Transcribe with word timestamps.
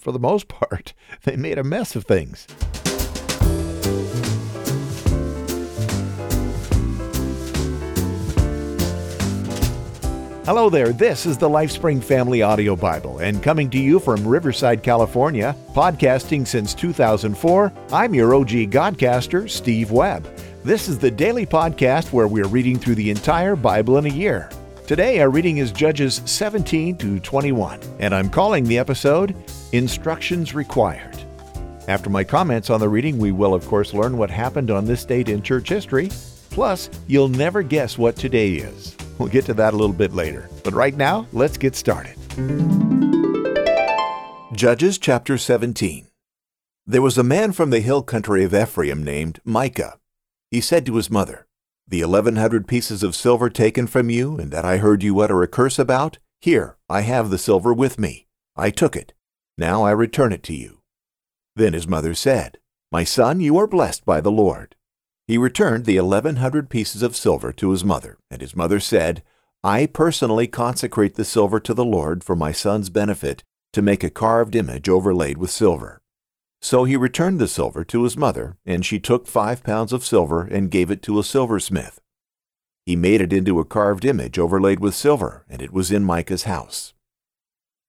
for 0.00 0.12
the 0.12 0.18
most 0.18 0.46
part, 0.48 0.94
they 1.24 1.36
made 1.36 1.58
a 1.58 1.64
mess 1.64 1.96
of 1.96 2.04
things. 2.04 2.46
Hello 10.46 10.70
there, 10.70 10.94
this 10.94 11.26
is 11.26 11.36
the 11.36 11.48
LifeSpring 11.48 12.02
Family 12.02 12.40
Audio 12.40 12.74
Bible, 12.74 13.18
and 13.18 13.42
coming 13.42 13.68
to 13.68 13.78
you 13.78 13.98
from 13.98 14.26
Riverside, 14.26 14.82
California, 14.82 15.54
podcasting 15.74 16.46
since 16.46 16.72
2004, 16.72 17.70
I'm 17.92 18.14
your 18.14 18.34
OG 18.34 18.48
Godcaster, 18.70 19.50
Steve 19.50 19.90
Webb. 19.90 20.26
This 20.64 20.88
is 20.88 20.98
the 20.98 21.10
daily 21.10 21.44
podcast 21.44 22.12
where 22.12 22.28
we're 22.28 22.48
reading 22.48 22.78
through 22.78 22.94
the 22.94 23.10
entire 23.10 23.56
Bible 23.56 23.98
in 23.98 24.06
a 24.06 24.14
year. 24.14 24.48
Today, 24.86 25.20
our 25.20 25.28
reading 25.28 25.58
is 25.58 25.70
Judges 25.70 26.22
17 26.24 26.96
to 26.96 27.20
21, 27.20 27.78
and 27.98 28.14
I'm 28.14 28.30
calling 28.30 28.64
the 28.64 28.78
episode 28.78 29.36
Instructions 29.72 30.54
Required. 30.54 31.14
After 31.88 32.08
my 32.08 32.24
comments 32.24 32.70
on 32.70 32.80
the 32.80 32.88
reading, 32.88 33.18
we 33.18 33.32
will, 33.32 33.52
of 33.52 33.66
course, 33.66 33.92
learn 33.92 34.16
what 34.16 34.30
happened 34.30 34.70
on 34.70 34.86
this 34.86 35.04
date 35.04 35.28
in 35.28 35.42
church 35.42 35.68
history. 35.68 36.08
Plus, 36.48 36.88
you'll 37.06 37.28
never 37.28 37.62
guess 37.62 37.98
what 37.98 38.16
today 38.16 38.54
is. 38.54 38.96
We'll 39.18 39.28
get 39.28 39.44
to 39.44 39.54
that 39.54 39.74
a 39.74 39.76
little 39.76 39.94
bit 39.94 40.14
later. 40.14 40.48
But 40.64 40.72
right 40.72 40.96
now, 40.96 41.26
let's 41.34 41.58
get 41.58 41.76
started. 41.76 42.16
Judges 44.54 44.96
chapter 44.96 45.36
17. 45.36 46.06
There 46.86 47.02
was 47.02 47.18
a 47.18 47.22
man 47.22 47.52
from 47.52 47.68
the 47.68 47.80
hill 47.80 48.02
country 48.02 48.44
of 48.44 48.54
Ephraim 48.54 49.04
named 49.04 49.38
Micah. 49.44 49.98
He 50.50 50.62
said 50.62 50.86
to 50.86 50.96
his 50.96 51.10
mother, 51.10 51.46
The 51.86 52.00
eleven 52.00 52.36
hundred 52.36 52.66
pieces 52.66 53.02
of 53.02 53.14
silver 53.14 53.50
taken 53.50 53.86
from 53.86 54.08
you, 54.08 54.38
and 54.38 54.50
that 54.50 54.64
I 54.64 54.78
heard 54.78 55.02
you 55.02 55.20
utter 55.20 55.42
a 55.42 55.46
curse 55.46 55.78
about, 55.78 56.16
here, 56.40 56.78
I 56.88 57.02
have 57.02 57.28
the 57.28 57.36
silver 57.36 57.74
with 57.74 57.98
me. 57.98 58.28
I 58.56 58.70
took 58.70 58.96
it. 58.96 59.12
Now 59.58 59.82
I 59.82 59.90
return 59.90 60.32
it 60.32 60.44
to 60.44 60.54
you. 60.54 60.78
Then 61.56 61.72
his 61.72 61.88
mother 61.88 62.14
said, 62.14 62.58
My 62.92 63.02
son, 63.02 63.40
you 63.40 63.58
are 63.58 63.66
blessed 63.66 64.04
by 64.04 64.20
the 64.20 64.30
Lord. 64.30 64.76
He 65.26 65.36
returned 65.36 65.84
the 65.84 65.96
eleven 65.96 66.36
hundred 66.36 66.70
pieces 66.70 67.02
of 67.02 67.16
silver 67.16 67.52
to 67.54 67.72
his 67.72 67.84
mother, 67.84 68.16
and 68.30 68.40
his 68.40 68.54
mother 68.54 68.78
said, 68.78 69.24
I 69.64 69.86
personally 69.86 70.46
consecrate 70.46 71.16
the 71.16 71.24
silver 71.24 71.58
to 71.58 71.74
the 71.74 71.84
Lord 71.84 72.22
for 72.22 72.36
my 72.36 72.52
son's 72.52 72.88
benefit 72.88 73.42
to 73.72 73.82
make 73.82 74.04
a 74.04 74.10
carved 74.10 74.54
image 74.54 74.88
overlaid 74.88 75.38
with 75.38 75.50
silver. 75.50 76.00
So 76.62 76.84
he 76.84 76.96
returned 76.96 77.40
the 77.40 77.48
silver 77.48 77.84
to 77.84 78.04
his 78.04 78.16
mother, 78.16 78.56
and 78.64 78.86
she 78.86 79.00
took 79.00 79.26
five 79.26 79.64
pounds 79.64 79.92
of 79.92 80.06
silver 80.06 80.42
and 80.42 80.70
gave 80.70 80.90
it 80.90 81.02
to 81.02 81.18
a 81.18 81.24
silversmith. 81.24 82.00
He 82.86 82.94
made 82.94 83.20
it 83.20 83.32
into 83.32 83.58
a 83.58 83.64
carved 83.64 84.04
image 84.04 84.38
overlaid 84.38 84.78
with 84.78 84.94
silver, 84.94 85.44
and 85.48 85.60
it 85.60 85.72
was 85.72 85.90
in 85.90 86.04
Micah's 86.04 86.44
house. 86.44 86.94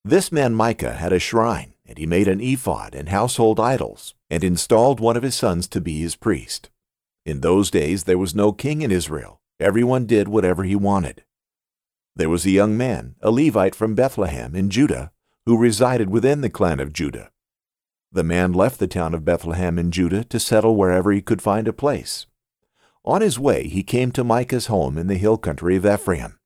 This 0.05 0.31
man 0.31 0.55
Micah 0.55 0.93
had 0.93 1.11
a 1.11 1.19
shrine, 1.19 1.73
and 1.85 1.97
he 1.97 2.05
made 2.05 2.27
an 2.27 2.39
ephod 2.39 2.95
and 2.95 3.09
household 3.09 3.59
idols, 3.59 4.15
and 4.29 4.43
installed 4.43 4.99
one 4.99 5.17
of 5.17 5.23
his 5.23 5.35
sons 5.35 5.67
to 5.69 5.81
be 5.81 5.99
his 5.99 6.15
priest. 6.15 6.69
In 7.25 7.41
those 7.41 7.69
days 7.69 8.05
there 8.05 8.17
was 8.17 8.33
no 8.33 8.51
king 8.51 8.81
in 8.81 8.91
Israel. 8.91 9.41
Everyone 9.59 10.05
did 10.05 10.29
whatever 10.29 10.63
he 10.63 10.75
wanted. 10.75 11.25
There 12.15 12.29
was 12.29 12.45
a 12.45 12.51
young 12.51 12.77
man, 12.77 13.15
a 13.21 13.29
Levite 13.29 13.75
from 13.75 13.93
Bethlehem 13.93 14.55
in 14.55 14.69
Judah, 14.69 15.11
who 15.45 15.57
resided 15.57 16.09
within 16.09 16.41
the 16.41 16.49
clan 16.49 16.79
of 16.79 16.93
Judah. 16.93 17.31
The 18.11 18.23
man 18.23 18.53
left 18.53 18.79
the 18.79 18.87
town 18.87 19.13
of 19.13 19.25
Bethlehem 19.25 19.77
in 19.77 19.91
Judah 19.91 20.23
to 20.23 20.39
settle 20.39 20.75
wherever 20.75 21.11
he 21.11 21.21
could 21.21 21.41
find 21.41 21.67
a 21.67 21.73
place. 21.73 22.25
On 23.05 23.21
his 23.21 23.37
way, 23.37 23.67
he 23.67 23.83
came 23.83 24.11
to 24.11 24.23
Micah's 24.23 24.67
home 24.67 24.97
in 24.97 25.07
the 25.07 25.17
hill 25.17 25.37
country 25.37 25.75
of 25.75 25.85
Ephraim. 25.85 26.39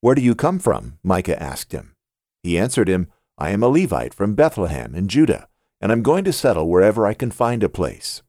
Where 0.00 0.14
do 0.14 0.22
you 0.22 0.34
come 0.34 0.58
from? 0.58 0.98
Micah 1.02 1.40
asked 1.42 1.72
him. 1.72 1.91
He 2.42 2.58
answered 2.58 2.88
him, 2.88 3.08
I 3.38 3.50
am 3.50 3.62
a 3.62 3.68
Levite 3.68 4.14
from 4.14 4.34
Bethlehem 4.34 4.94
in 4.94 5.08
Judah, 5.08 5.48
and 5.80 5.90
I'm 5.90 6.02
going 6.02 6.24
to 6.24 6.32
settle 6.32 6.68
wherever 6.68 7.06
I 7.06 7.14
can 7.14 7.30
find 7.30 7.62
a 7.62 7.68
place. 7.68 8.22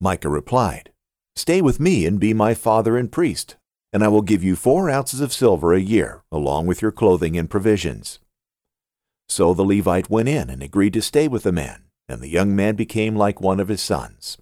Micah 0.00 0.28
replied, 0.28 0.92
Stay 1.36 1.60
with 1.60 1.80
me 1.80 2.06
and 2.06 2.18
be 2.18 2.34
my 2.34 2.54
father 2.54 2.96
and 2.96 3.12
priest, 3.12 3.56
and 3.92 4.02
I 4.02 4.08
will 4.08 4.22
give 4.22 4.42
you 4.42 4.56
four 4.56 4.90
ounces 4.90 5.20
of 5.20 5.32
silver 5.32 5.72
a 5.72 5.80
year, 5.80 6.22
along 6.32 6.66
with 6.66 6.82
your 6.82 6.92
clothing 6.92 7.36
and 7.36 7.50
provisions. 7.50 8.18
So 9.28 9.54
the 9.54 9.64
Levite 9.64 10.10
went 10.10 10.28
in 10.28 10.50
and 10.50 10.62
agreed 10.62 10.92
to 10.94 11.02
stay 11.02 11.28
with 11.28 11.44
the 11.44 11.52
man, 11.52 11.84
and 12.08 12.20
the 12.20 12.28
young 12.28 12.56
man 12.56 12.74
became 12.74 13.14
like 13.14 13.40
one 13.40 13.60
of 13.60 13.68
his 13.68 13.80
sons. 13.80 14.38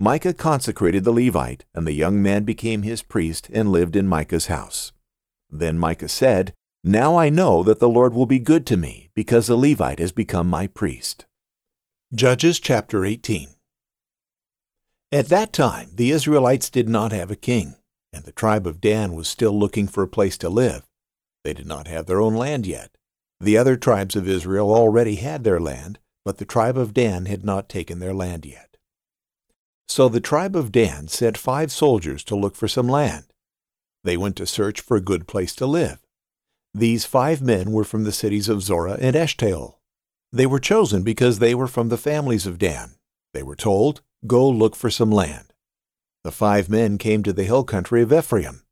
Micah 0.00 0.34
consecrated 0.34 1.04
the 1.04 1.12
Levite, 1.12 1.64
and 1.74 1.86
the 1.86 1.92
young 1.92 2.22
man 2.22 2.44
became 2.44 2.82
his 2.82 3.02
priest 3.02 3.48
and 3.52 3.70
lived 3.70 3.94
in 3.94 4.08
Micah's 4.08 4.46
house. 4.46 4.92
Then 5.50 5.78
Micah 5.78 6.08
said, 6.08 6.54
Now 6.84 7.16
I 7.16 7.30
know 7.30 7.64
that 7.64 7.80
the 7.80 7.88
Lord 7.88 8.14
will 8.14 8.26
be 8.26 8.38
good 8.38 8.66
to 8.66 8.76
me, 8.76 9.10
because 9.14 9.48
the 9.48 9.56
Levite 9.56 9.98
has 9.98 10.12
become 10.12 10.48
my 10.48 10.66
priest. 10.68 11.24
Judges 12.14 12.60
chapter 12.60 13.04
18 13.04 13.48
at 15.14 15.28
that 15.28 15.52
time, 15.52 15.90
the 15.94 16.10
Israelites 16.10 16.68
did 16.68 16.88
not 16.88 17.12
have 17.12 17.30
a 17.30 17.36
king, 17.36 17.76
and 18.12 18.24
the 18.24 18.32
tribe 18.32 18.66
of 18.66 18.80
Dan 18.80 19.14
was 19.14 19.28
still 19.28 19.56
looking 19.56 19.86
for 19.86 20.02
a 20.02 20.08
place 20.08 20.36
to 20.38 20.48
live. 20.48 20.82
They 21.44 21.54
did 21.54 21.68
not 21.68 21.86
have 21.86 22.06
their 22.06 22.20
own 22.20 22.34
land 22.34 22.66
yet. 22.66 22.90
The 23.38 23.56
other 23.56 23.76
tribes 23.76 24.16
of 24.16 24.26
Israel 24.26 24.74
already 24.74 25.14
had 25.14 25.44
their 25.44 25.60
land, 25.60 26.00
but 26.24 26.38
the 26.38 26.44
tribe 26.44 26.76
of 26.76 26.94
Dan 26.94 27.26
had 27.26 27.44
not 27.44 27.68
taken 27.68 28.00
their 28.00 28.12
land 28.12 28.44
yet. 28.44 28.76
So 29.86 30.08
the 30.08 30.18
tribe 30.18 30.56
of 30.56 30.72
Dan 30.72 31.06
sent 31.06 31.38
five 31.38 31.70
soldiers 31.70 32.24
to 32.24 32.34
look 32.34 32.56
for 32.56 32.66
some 32.66 32.88
land. 32.88 33.26
They 34.02 34.16
went 34.16 34.34
to 34.38 34.46
search 34.48 34.80
for 34.80 34.96
a 34.96 35.00
good 35.00 35.28
place 35.28 35.54
to 35.54 35.66
live. 35.66 36.03
These 36.76 37.04
five 37.04 37.40
men 37.40 37.70
were 37.70 37.84
from 37.84 38.02
the 38.02 38.10
cities 38.10 38.48
of 38.48 38.60
Zorah 38.60 38.98
and 39.00 39.14
Eshtaol. 39.14 39.76
They 40.32 40.44
were 40.44 40.58
chosen 40.58 41.04
because 41.04 41.38
they 41.38 41.54
were 41.54 41.68
from 41.68 41.88
the 41.88 41.96
families 41.96 42.46
of 42.46 42.58
Dan. 42.58 42.96
They 43.32 43.44
were 43.44 43.54
told, 43.54 44.00
Go 44.26 44.48
look 44.48 44.74
for 44.74 44.90
some 44.90 45.12
land. 45.12 45.52
The 46.24 46.32
five 46.32 46.68
men 46.68 46.98
came 46.98 47.22
to 47.22 47.32
the 47.32 47.44
hill 47.44 47.62
country 47.62 48.02
of 48.02 48.12
Ephraim. 48.12 48.62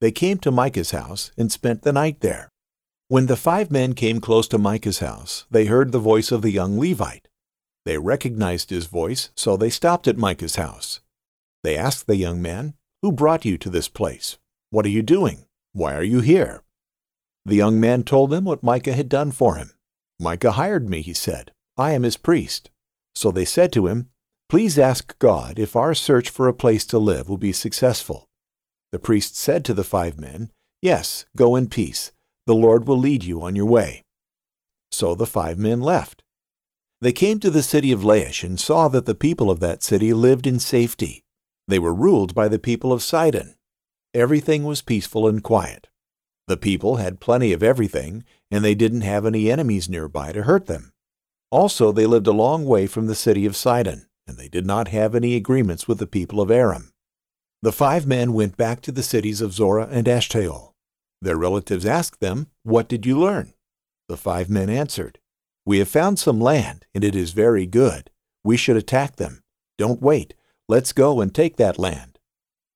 They 0.00 0.12
came 0.12 0.38
to 0.38 0.52
Micah's 0.52 0.92
house 0.92 1.32
and 1.36 1.50
spent 1.50 1.82
the 1.82 1.92
night 1.92 2.20
there. 2.20 2.50
When 3.08 3.26
the 3.26 3.36
five 3.36 3.72
men 3.72 3.94
came 3.94 4.20
close 4.20 4.46
to 4.48 4.58
Micah's 4.58 5.00
house, 5.00 5.46
they 5.50 5.64
heard 5.64 5.90
the 5.90 5.98
voice 5.98 6.30
of 6.30 6.42
the 6.42 6.52
young 6.52 6.78
Levite. 6.78 7.26
They 7.84 7.98
recognized 7.98 8.70
his 8.70 8.86
voice, 8.86 9.30
so 9.34 9.56
they 9.56 9.70
stopped 9.70 10.06
at 10.06 10.16
Micah's 10.16 10.54
house. 10.54 11.00
They 11.64 11.76
asked 11.76 12.06
the 12.06 12.16
young 12.16 12.40
man, 12.40 12.74
Who 13.02 13.10
brought 13.10 13.44
you 13.44 13.58
to 13.58 13.70
this 13.70 13.88
place? 13.88 14.38
What 14.70 14.86
are 14.86 14.90
you 14.90 15.02
doing? 15.02 15.46
Why 15.72 15.96
are 15.96 16.04
you 16.04 16.20
here? 16.20 16.62
The 17.50 17.56
young 17.56 17.80
man 17.80 18.04
told 18.04 18.30
them 18.30 18.44
what 18.44 18.62
Micah 18.62 18.92
had 18.92 19.08
done 19.08 19.32
for 19.32 19.56
him. 19.56 19.72
Micah 20.20 20.52
hired 20.52 20.88
me, 20.88 21.02
he 21.02 21.12
said. 21.12 21.50
I 21.76 21.90
am 21.94 22.04
his 22.04 22.16
priest. 22.16 22.70
So 23.16 23.32
they 23.32 23.44
said 23.44 23.72
to 23.72 23.88
him, 23.88 24.08
Please 24.48 24.78
ask 24.78 25.18
God 25.18 25.58
if 25.58 25.74
our 25.74 25.92
search 25.92 26.30
for 26.30 26.46
a 26.46 26.54
place 26.54 26.86
to 26.86 26.98
live 27.00 27.28
will 27.28 27.38
be 27.38 27.50
successful. 27.52 28.28
The 28.92 29.00
priest 29.00 29.36
said 29.36 29.64
to 29.64 29.74
the 29.74 29.82
five 29.82 30.16
men, 30.16 30.52
Yes, 30.80 31.24
go 31.36 31.56
in 31.56 31.68
peace. 31.68 32.12
The 32.46 32.54
Lord 32.54 32.86
will 32.86 32.98
lead 32.98 33.24
you 33.24 33.42
on 33.42 33.56
your 33.56 33.66
way. 33.66 34.04
So 34.92 35.16
the 35.16 35.26
five 35.26 35.58
men 35.58 35.80
left. 35.80 36.22
They 37.00 37.12
came 37.12 37.40
to 37.40 37.50
the 37.50 37.64
city 37.64 37.90
of 37.90 38.04
Laish 38.04 38.44
and 38.44 38.60
saw 38.60 38.86
that 38.86 39.06
the 39.06 39.14
people 39.16 39.50
of 39.50 39.58
that 39.58 39.82
city 39.82 40.12
lived 40.12 40.46
in 40.46 40.60
safety. 40.60 41.24
They 41.66 41.80
were 41.80 41.92
ruled 41.92 42.32
by 42.32 42.46
the 42.46 42.60
people 42.60 42.92
of 42.92 43.02
Sidon. 43.02 43.56
Everything 44.14 44.62
was 44.62 44.82
peaceful 44.82 45.26
and 45.26 45.42
quiet. 45.42 45.88
The 46.50 46.56
people 46.56 46.96
had 46.96 47.20
plenty 47.20 47.52
of 47.52 47.62
everything, 47.62 48.24
and 48.50 48.64
they 48.64 48.74
didn't 48.74 49.02
have 49.02 49.24
any 49.24 49.48
enemies 49.48 49.88
nearby 49.88 50.32
to 50.32 50.42
hurt 50.42 50.66
them. 50.66 50.92
Also, 51.52 51.92
they 51.92 52.06
lived 52.06 52.26
a 52.26 52.32
long 52.32 52.66
way 52.66 52.88
from 52.88 53.06
the 53.06 53.14
city 53.14 53.46
of 53.46 53.54
Sidon 53.54 54.08
and 54.30 54.38
they 54.38 54.48
did 54.48 54.64
not 54.64 54.88
have 54.88 55.16
any 55.16 55.34
agreements 55.34 55.88
with 55.88 55.98
the 55.98 56.06
people 56.06 56.40
of 56.40 56.52
Aram. 56.52 56.92
The 57.62 57.72
five 57.72 58.06
men 58.06 58.32
went 58.32 58.56
back 58.56 58.80
to 58.82 58.92
the 58.92 59.02
cities 59.02 59.40
of 59.40 59.52
Zorah 59.52 59.88
and 59.90 60.06
Eshtaol. 60.06 60.72
Their 61.20 61.36
relatives 61.36 61.84
asked 61.84 62.20
them, 62.20 62.46
What 62.62 62.88
did 62.88 63.04
you 63.04 63.18
learn? 63.18 63.54
The 64.08 64.16
five 64.16 64.48
men 64.48 64.70
answered, 64.70 65.18
We 65.66 65.78
have 65.80 65.88
found 65.88 66.20
some 66.20 66.40
land, 66.40 66.86
and 66.94 67.02
it 67.02 67.16
is 67.16 67.32
very 67.32 67.66
good. 67.66 68.08
We 68.44 68.56
should 68.56 68.76
attack 68.76 69.16
them. 69.16 69.42
Don't 69.76 70.00
wait. 70.00 70.34
Let's 70.68 70.92
go 70.92 71.20
and 71.20 71.34
take 71.34 71.56
that 71.56 71.78
land. 71.78 72.20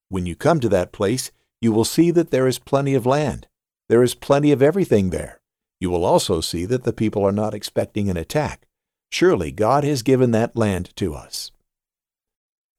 When 0.09 0.27
you 0.27 0.35
come 0.35 0.59
to 0.59 0.69
that 0.71 0.91
place, 0.93 1.31
you 1.61 1.71
will 1.71 1.85
see 1.85 2.11
that 2.11 2.33
there 2.33 2.49
is 2.49 2.59
plenty 2.59 2.95
of 2.95 3.07
land. 3.07 3.47
There 3.89 4.03
is 4.03 4.15
plenty 4.15 4.53
of 4.53 4.63
everything 4.63 5.11
there. 5.11 5.41
You 5.81 5.91
will 5.91 6.05
also 6.05 6.41
see 6.41 6.65
that 6.67 6.85
the 6.85 6.93
people 6.93 7.25
are 7.27 7.33
not 7.33 7.55
expecting 7.55 8.09
an 8.09 8.17
attack. 8.17 8.67
Surely 9.11 9.53
God 9.53 9.85
has 9.85 10.03
given 10.03 10.31
that 10.31 10.57
land 10.57 10.95
to 10.97 11.15
us. 11.15 11.53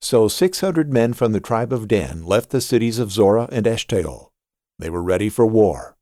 So 0.02 0.28
600 0.28 0.92
men 0.92 1.14
from 1.14 1.32
the 1.32 1.40
tribe 1.40 1.72
of 1.72 1.88
Dan 1.88 2.26
left 2.26 2.50
the 2.50 2.62
cities 2.62 3.00
of 3.00 3.12
Zorah 3.12 3.48
and 3.52 3.66
Eshtaol. 3.66 4.30
They 4.78 4.90
were 4.90 5.04
ready 5.04 5.30
for 5.30 5.46
war. 5.46 5.96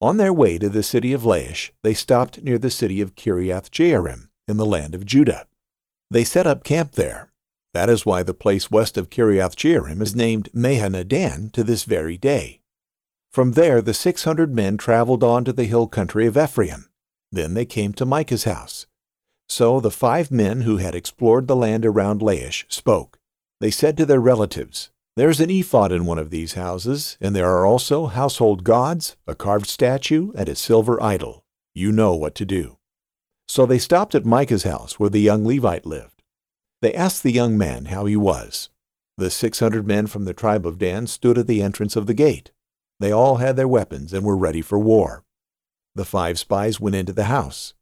On 0.00 0.16
their 0.16 0.32
way 0.32 0.58
to 0.58 0.68
the 0.68 0.82
city 0.82 1.12
of 1.12 1.22
Laish, 1.22 1.70
they 1.82 1.94
stopped 1.94 2.42
near 2.42 2.58
the 2.58 2.70
city 2.70 3.00
of 3.00 3.14
Kiriath 3.14 3.70
Jearim 3.70 4.28
in 4.48 4.56
the 4.56 4.66
land 4.66 4.94
of 4.94 5.06
Judah. 5.06 5.46
They 6.10 6.24
set 6.24 6.46
up 6.46 6.64
camp 6.64 6.92
there. 6.92 7.32
That 7.72 7.88
is 7.88 8.04
why 8.04 8.22
the 8.22 8.34
place 8.34 8.70
west 8.70 8.96
of 8.98 9.10
Kiriath 9.10 9.56
Jearim 9.56 10.02
is 10.02 10.14
named 10.14 10.48
Mahaneh-dan 10.54 11.50
to 11.54 11.64
this 11.64 11.84
very 11.84 12.18
day. 12.18 12.60
From 13.34 13.54
there 13.54 13.82
the 13.82 13.94
600 13.94 14.54
men 14.54 14.76
traveled 14.76 15.24
on 15.24 15.44
to 15.44 15.52
the 15.52 15.64
hill 15.64 15.88
country 15.88 16.24
of 16.28 16.36
Ephraim. 16.36 16.88
Then 17.32 17.54
they 17.54 17.64
came 17.64 17.92
to 17.94 18.06
Micah's 18.06 18.44
house. 18.44 18.86
So 19.48 19.80
the 19.80 19.90
five 19.90 20.30
men 20.30 20.60
who 20.60 20.76
had 20.76 20.94
explored 20.94 21.48
the 21.48 21.56
land 21.56 21.84
around 21.84 22.20
Laish 22.20 22.64
spoke. 22.72 23.18
They 23.60 23.72
said 23.72 23.96
to 23.96 24.06
their 24.06 24.20
relatives, 24.20 24.90
There's 25.16 25.40
an 25.40 25.50
ephod 25.50 25.90
in 25.90 26.06
one 26.06 26.20
of 26.20 26.30
these 26.30 26.52
houses, 26.52 27.18
and 27.20 27.34
there 27.34 27.50
are 27.50 27.66
also 27.66 28.06
household 28.06 28.62
gods, 28.62 29.16
a 29.26 29.34
carved 29.34 29.66
statue, 29.66 30.30
and 30.36 30.48
a 30.48 30.54
silver 30.54 31.02
idol. 31.02 31.44
You 31.74 31.90
know 31.90 32.14
what 32.14 32.36
to 32.36 32.44
do. 32.44 32.78
So 33.48 33.66
they 33.66 33.80
stopped 33.80 34.14
at 34.14 34.24
Micah's 34.24 34.62
house 34.62 35.00
where 35.00 35.10
the 35.10 35.20
young 35.20 35.44
Levite 35.44 35.86
lived. 35.86 36.22
They 36.82 36.94
asked 36.94 37.24
the 37.24 37.32
young 37.32 37.58
man 37.58 37.86
how 37.86 38.06
he 38.06 38.14
was. 38.14 38.68
The 39.18 39.28
six 39.28 39.58
hundred 39.58 39.88
men 39.88 40.06
from 40.06 40.24
the 40.24 40.34
tribe 40.34 40.64
of 40.64 40.78
Dan 40.78 41.08
stood 41.08 41.36
at 41.36 41.48
the 41.48 41.62
entrance 41.62 41.96
of 41.96 42.06
the 42.06 42.14
gate. 42.14 42.52
They 43.00 43.12
all 43.12 43.36
had 43.36 43.56
their 43.56 43.68
weapons 43.68 44.12
and 44.12 44.24
were 44.24 44.36
ready 44.36 44.62
for 44.62 44.78
war. 44.78 45.24
The 45.94 46.04
five 46.04 46.38
spies 46.38 46.80
went 46.80 46.96
into 46.96 47.12
the 47.12 47.24
house. 47.24 47.74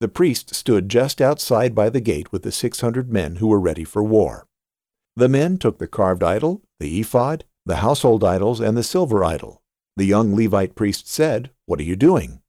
The 0.00 0.08
priest 0.08 0.54
stood 0.54 0.88
just 0.88 1.20
outside 1.20 1.74
by 1.74 1.88
the 1.88 2.00
gate 2.00 2.32
with 2.32 2.42
the 2.42 2.52
six 2.52 2.80
hundred 2.80 3.12
men 3.12 3.36
who 3.36 3.46
were 3.46 3.60
ready 3.60 3.84
for 3.84 4.02
war. 4.02 4.46
The 5.14 5.28
men 5.28 5.58
took 5.58 5.78
the 5.78 5.86
carved 5.86 6.22
idol, 6.22 6.62
the 6.80 7.00
ephod, 7.00 7.44
the 7.66 7.76
household 7.76 8.24
idols, 8.24 8.60
and 8.60 8.76
the 8.76 8.82
silver 8.82 9.22
idol. 9.22 9.62
The 9.96 10.06
young 10.06 10.34
Levite 10.34 10.74
priest 10.74 11.08
said, 11.08 11.50
What 11.66 11.78
are 11.80 11.84
you 11.84 11.96
doing? 11.96 12.40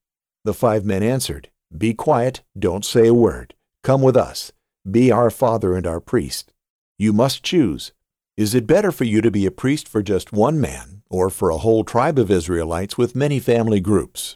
The 0.45 0.53
five 0.53 0.85
men 0.85 1.03
answered, 1.03 1.49
Be 1.77 1.93
quiet, 1.93 2.41
don't 2.57 2.85
say 2.85 3.07
a 3.07 3.13
word. 3.13 3.53
Come 3.83 4.01
with 4.01 4.15
us. 4.15 4.53
Be 4.89 5.11
our 5.11 5.29
father 5.29 5.75
and 5.75 5.85
our 5.85 5.99
priest. 5.99 6.53
You 6.97 7.13
must 7.13 7.43
choose. 7.43 7.91
Is 8.37 8.55
it 8.55 8.65
better 8.65 8.91
for 8.91 9.03
you 9.03 9.21
to 9.21 9.29
be 9.29 9.45
a 9.45 9.51
priest 9.51 9.87
for 9.87 10.01
just 10.01 10.33
one 10.33 10.59
man, 10.59 11.02
or 11.13 11.29
for 11.29 11.51
a 11.51 11.59
whole 11.59 11.83
tribe 11.83 12.17
of 12.17 12.31
Israelites 12.31 12.97
with 12.97 13.15
many 13.15 13.39
family 13.39 13.79
groups? 13.79 14.35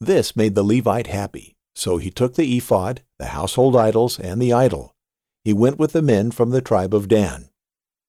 This 0.00 0.36
made 0.36 0.54
the 0.54 0.62
Levite 0.62 1.08
happy, 1.08 1.56
so 1.74 1.96
he 1.96 2.10
took 2.10 2.36
the 2.36 2.56
ephod, 2.56 3.02
the 3.18 3.26
household 3.26 3.74
idols, 3.74 4.20
and 4.20 4.40
the 4.40 4.52
idol. 4.52 4.94
He 5.42 5.52
went 5.52 5.76
with 5.76 5.92
the 5.92 6.02
men 6.02 6.30
from 6.30 6.50
the 6.50 6.62
tribe 6.62 6.94
of 6.94 7.08
Dan. 7.08 7.48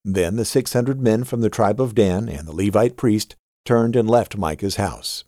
Then 0.04 0.36
the 0.36 0.46
six 0.46 0.74
hundred 0.74 1.02
men 1.02 1.24
from 1.24 1.42
the 1.42 1.50
tribe 1.50 1.82
of 1.82 1.96
Dan 1.96 2.30
and 2.30 2.48
the 2.48 2.56
Levite 2.56 2.96
priest 2.96 3.36
turned 3.66 3.96
and 3.96 4.08
left 4.08 4.38
Micah's 4.38 4.76
house. 4.76 5.24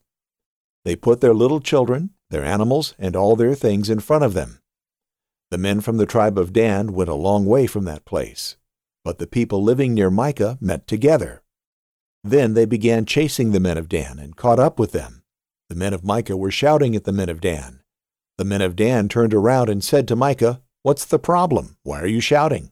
They 0.85 0.95
put 0.95 1.19
their 1.19 1.33
little 1.33 1.59
children, 1.59 2.11
their 2.29 2.45
animals, 2.45 2.93
and 2.99 3.15
all 3.15 3.35
their 3.35 3.55
things 3.55 3.89
in 3.89 4.01
front 4.01 4.23
of 4.23 4.35
them. 4.35 4.59
The 5.49 5.57
men 5.57 5.81
from 5.81 5.97
the 5.97 6.05
tribe 6.05 6.37
of 6.37 6.53
Dan 6.53 6.93
went 6.93 7.09
a 7.09 7.15
long 7.15 7.47
way 7.47 7.65
from 7.65 7.85
that 7.85 8.05
place, 8.05 8.55
but 9.03 9.17
the 9.17 9.25
people 9.25 9.63
living 9.63 9.95
near 9.95 10.11
Micah 10.11 10.59
met 10.61 10.85
together. 10.85 11.41
Then 12.29 12.55
they 12.55 12.65
began 12.65 13.05
chasing 13.05 13.51
the 13.51 13.59
men 13.61 13.77
of 13.77 13.87
Dan 13.87 14.19
and 14.19 14.35
caught 14.35 14.59
up 14.59 14.77
with 14.77 14.91
them. 14.91 15.23
The 15.69 15.75
men 15.75 15.93
of 15.93 16.03
Micah 16.03 16.35
were 16.35 16.51
shouting 16.51 16.93
at 16.93 17.05
the 17.05 17.13
men 17.13 17.29
of 17.29 17.39
Dan. 17.39 17.79
The 18.37 18.43
men 18.43 18.61
of 18.61 18.75
Dan 18.75 19.07
turned 19.07 19.33
around 19.33 19.69
and 19.69 19.81
said 19.81 20.09
to 20.09 20.15
Micah, 20.15 20.61
What's 20.83 21.05
the 21.05 21.19
problem? 21.19 21.77
Why 21.83 22.01
are 22.01 22.07
you 22.07 22.19
shouting? 22.19 22.71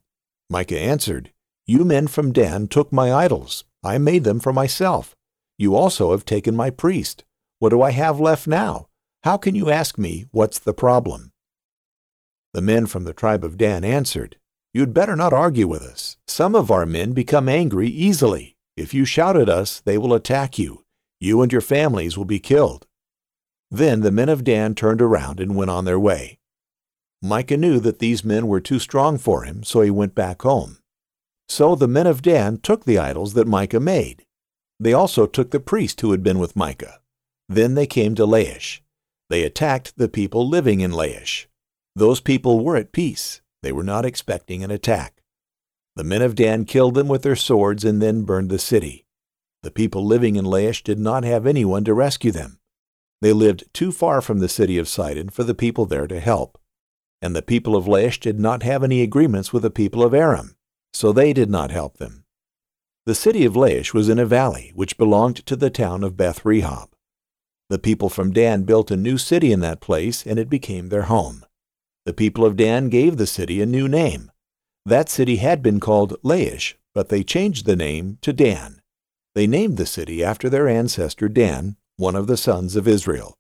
Micah 0.49 0.77
answered, 0.77 1.31
You 1.65 1.85
men 1.85 2.07
from 2.07 2.33
Dan 2.33 2.67
took 2.67 2.91
my 2.91 3.13
idols. 3.13 3.63
I 3.81 3.97
made 3.97 4.25
them 4.25 4.41
for 4.41 4.51
myself. 4.51 5.15
You 5.57 5.73
also 5.73 6.11
have 6.11 6.25
taken 6.25 6.53
my 6.53 6.69
priest. 6.69 7.23
What 7.59 7.69
do 7.69 7.81
I 7.81 7.91
have 7.91 8.19
left 8.19 8.47
now? 8.47 8.87
How 9.23 9.37
can 9.37 9.55
you 9.55 9.69
ask 9.69 9.97
me, 9.97 10.25
What's 10.31 10.59
the 10.59 10.73
problem? 10.73 11.31
The 12.53 12.61
men 12.61 12.87
from 12.87 13.05
the 13.05 13.13
tribe 13.13 13.45
of 13.45 13.57
Dan 13.57 13.85
answered, 13.85 14.35
You'd 14.73 14.93
better 14.93 15.15
not 15.15 15.31
argue 15.31 15.67
with 15.67 15.81
us. 15.81 16.17
Some 16.27 16.55
of 16.55 16.69
our 16.69 16.85
men 16.85 17.13
become 17.13 17.47
angry 17.47 17.87
easily. 17.87 18.54
If 18.77 18.93
you 18.93 19.05
shout 19.05 19.37
at 19.37 19.49
us, 19.49 19.79
they 19.79 19.97
will 19.97 20.13
attack 20.13 20.59
you. 20.59 20.83
You 21.19 21.41
and 21.41 21.51
your 21.51 21.61
families 21.61 22.17
will 22.17 22.25
be 22.25 22.39
killed. 22.39 22.85
Then 23.71 24.01
the 24.01 24.11
men 24.11 24.29
of 24.29 24.43
Dan 24.43 24.75
turned 24.75 25.01
around 25.01 25.39
and 25.39 25.55
went 25.55 25.71
on 25.71 25.85
their 25.85 25.99
way. 25.99 26.39
Micah 27.21 27.57
knew 27.57 27.79
that 27.79 27.99
these 27.99 28.23
men 28.23 28.47
were 28.47 28.59
too 28.59 28.79
strong 28.79 29.17
for 29.17 29.43
him, 29.43 29.63
so 29.63 29.81
he 29.81 29.89
went 29.89 30.13
back 30.13 30.41
home. 30.41 30.77
So 31.47 31.75
the 31.75 31.87
men 31.87 32.05
of 32.05 32.21
Dan 32.21 32.57
took 32.57 32.85
the 32.85 32.99
idols 32.99 33.33
that 33.33 33.47
Micah 33.47 33.79
made. 33.79 34.25
They 34.79 34.93
also 34.93 35.25
took 35.25 35.51
the 35.51 35.59
priest 35.59 36.01
who 36.01 36.11
had 36.11 36.21
been 36.21 36.39
with 36.39 36.55
Micah. 36.55 36.99
Then 37.47 37.75
they 37.75 37.87
came 37.87 38.13
to 38.15 38.25
Laish. 38.25 38.81
They 39.29 39.43
attacked 39.43 39.97
the 39.97 40.09
people 40.09 40.47
living 40.47 40.81
in 40.81 40.91
Laish. 40.91 41.47
Those 41.95 42.19
people 42.19 42.63
were 42.63 42.75
at 42.75 42.91
peace. 42.91 43.41
They 43.63 43.71
were 43.71 43.83
not 43.83 44.05
expecting 44.05 44.63
an 44.63 44.71
attack. 44.71 45.14
The 45.95 46.03
men 46.03 46.21
of 46.21 46.35
Dan 46.35 46.65
killed 46.65 46.95
them 46.95 47.07
with 47.07 47.21
their 47.21 47.35
swords 47.35 47.85
and 47.85 48.01
then 48.01 48.23
burned 48.23 48.49
the 48.49 48.59
city. 48.59 49.05
The 49.63 49.71
people 49.71 50.05
living 50.05 50.35
in 50.35 50.45
Laish 50.45 50.83
did 50.83 50.99
not 50.99 51.23
have 51.23 51.47
anyone 51.47 51.83
to 51.85 51.93
rescue 51.93 52.31
them. 52.31 52.59
They 53.21 53.33
lived 53.33 53.63
too 53.73 53.91
far 53.91 54.21
from 54.21 54.39
the 54.39 54.49
city 54.49 54.77
of 54.77 54.87
Sidon 54.89 55.29
for 55.29 55.43
the 55.43 55.55
people 55.55 55.85
there 55.85 56.05
to 56.07 56.19
help. 56.19 56.59
And 57.21 57.35
the 57.35 57.41
people 57.41 57.75
of 57.75 57.85
Laish 57.85 58.19
did 58.19 58.39
not 58.39 58.61
have 58.63 58.83
any 58.83 59.01
agreements 59.01 59.53
with 59.53 59.63
the 59.63 59.71
people 59.71 60.03
of 60.03 60.13
Aram, 60.13 60.55
so 60.93 61.11
they 61.11 61.33
did 61.33 61.49
not 61.49 61.71
help 61.71 61.97
them. 61.97 62.25
The 63.05 63.15
city 63.15 63.45
of 63.45 63.53
Laish 63.53 63.93
was 63.93 64.09
in 64.09 64.19
a 64.19 64.25
valley 64.25 64.71
which 64.75 64.97
belonged 64.97 65.45
to 65.45 65.55
the 65.55 65.69
town 65.69 66.03
of 66.03 66.17
Beth 66.17 66.43
Rehob. 66.43 66.89
The 67.69 67.79
people 67.79 68.09
from 68.09 68.33
Dan 68.33 68.63
built 68.63 68.91
a 68.91 68.97
new 68.97 69.17
city 69.17 69.51
in 69.51 69.61
that 69.61 69.81
place, 69.81 70.25
and 70.25 70.37
it 70.37 70.49
became 70.49 70.89
their 70.89 71.03
home. 71.03 71.45
The 72.05 72.13
people 72.13 72.45
of 72.45 72.57
Dan 72.57 72.89
gave 72.89 73.17
the 73.17 73.25
city 73.25 73.61
a 73.61 73.65
new 73.65 73.87
name. 73.87 74.31
That 74.85 75.09
city 75.09 75.37
had 75.37 75.63
been 75.63 75.79
called 75.79 76.15
Laish, 76.23 76.75
but 76.93 77.09
they 77.09 77.23
changed 77.23 77.65
the 77.65 77.75
name 77.75 78.19
to 78.21 78.31
Dan. 78.31 78.81
They 79.33 79.47
named 79.47 79.77
the 79.77 79.85
city 79.85 80.23
after 80.23 80.49
their 80.49 80.67
ancestor 80.67 81.27
Dan, 81.27 81.75
one 81.97 82.15
of 82.15 82.27
the 82.27 82.37
sons 82.37 82.75
of 82.75 82.87
Israel. 82.87 83.35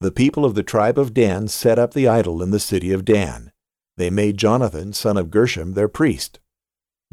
The 0.00 0.12
people 0.12 0.44
of 0.44 0.54
the 0.54 0.62
tribe 0.62 0.98
of 0.98 1.14
Dan 1.14 1.48
set 1.48 1.78
up 1.78 1.94
the 1.94 2.06
idol 2.06 2.42
in 2.42 2.50
the 2.50 2.60
city 2.60 2.92
of 2.92 3.04
Dan. 3.04 3.50
They 3.96 4.10
made 4.10 4.36
Jonathan, 4.36 4.92
son 4.92 5.16
of 5.16 5.30
Gershom, 5.30 5.72
their 5.72 5.88
priest. 5.88 6.38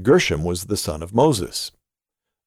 Gershom 0.02 0.44
was 0.44 0.66
the 0.66 0.78
son 0.78 1.02
of 1.02 1.16
Moses. 1.16 1.72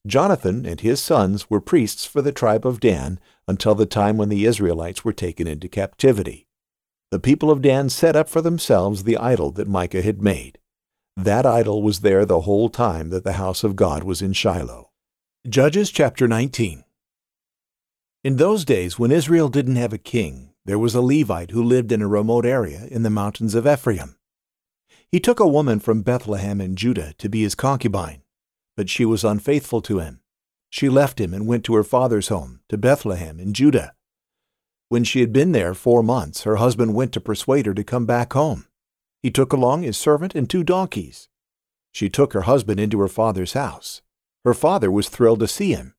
Jonathan 0.07 0.65
and 0.65 0.81
his 0.81 1.01
sons 1.01 1.51
were 1.51 1.61
priests 1.61 2.05
for 2.05 2.23
the 2.23 2.33
tribe 2.33 2.67
of 2.67 2.81
Dan 2.81 3.19
until 3.49 3.75
the 3.75 3.87
time 3.87 4.17
when 4.17 4.29
the 4.29 4.45
Israelites 4.45 5.05
were 5.05 5.13
taken 5.13 5.47
into 5.47 5.69
captivity. 5.69 6.47
The 7.11 7.19
people 7.19 7.51
of 7.51 7.63
Dan 7.63 7.89
set 7.89 8.15
up 8.15 8.29
for 8.29 8.43
themselves 8.43 9.05
the 9.05 9.17
idol 9.17 9.51
that 9.53 9.67
Micah 9.67 10.03
had 10.03 10.23
made. 10.23 10.58
That 11.19 11.45
idol 11.45 11.83
was 11.83 12.03
there 12.03 12.25
the 12.25 12.43
whole 12.43 12.69
time 12.69 13.11
that 13.11 13.25
the 13.25 13.33
house 13.33 13.65
of 13.65 13.75
God 13.75 14.05
was 14.05 14.23
in 14.23 14.33
Shiloh. 14.35 14.93
Judges 15.49 15.91
chapter 15.91 16.29
19 16.29 16.85
In 18.23 18.37
those 18.37 18.65
days, 18.65 19.01
when 19.01 19.11
Israel 19.11 19.49
didn't 19.49 19.75
have 19.75 19.93
a 19.93 19.99
king, 19.99 20.53
there 20.65 20.79
was 20.79 20.95
a 20.95 21.01
Levite 21.01 21.51
who 21.51 21.61
lived 21.61 21.91
in 21.91 22.03
a 22.03 22.07
remote 22.07 22.47
area 22.47 22.87
in 22.89 23.03
the 23.03 23.11
mountains 23.11 23.57
of 23.57 23.67
Ephraim. 23.67 24.17
He 25.11 25.19
took 25.19 25.41
a 25.41 25.49
woman 25.49 25.81
from 25.81 26.03
Bethlehem 26.03 26.61
in 26.61 26.77
Judah 26.77 27.15
to 27.19 27.29
be 27.29 27.43
his 27.43 27.57
concubine, 27.57 28.23
but 28.77 28.89
she 28.89 29.05
was 29.05 29.25
unfaithful 29.25 29.83
to 29.83 29.99
him. 29.99 30.21
She 30.71 30.89
left 30.89 31.21
him 31.21 31.35
and 31.35 31.49
went 31.49 31.65
to 31.65 31.75
her 31.75 31.83
father's 31.83 32.29
home, 32.29 32.61
to 32.69 32.79
Bethlehem 32.79 33.41
in 33.41 33.55
Judah. 33.55 33.93
When 34.89 35.03
she 35.03 35.19
had 35.19 35.33
been 35.33 35.51
there 35.51 35.75
four 35.75 36.05
months, 36.05 36.45
her 36.45 36.57
husband 36.57 36.95
went 36.95 37.13
to 37.15 37.21
persuade 37.21 37.67
her 37.67 37.75
to 37.75 37.83
come 37.83 38.07
back 38.07 38.35
home. 38.35 38.68
He 39.23 39.31
took 39.31 39.53
along 39.53 39.83
his 39.83 39.97
servant 39.97 40.35
and 40.35 40.49
two 40.49 40.63
donkeys. 40.63 41.29
She 41.93 42.09
took 42.09 42.33
her 42.33 42.43
husband 42.43 42.79
into 42.79 43.01
her 43.01 43.09
father's 43.09 43.55
house. 43.55 44.03
Her 44.45 44.55
father 44.55 44.91
was 44.91 45.09
thrilled 45.09 45.41
to 45.41 45.49
see 45.49 45.73
him. 45.73 45.95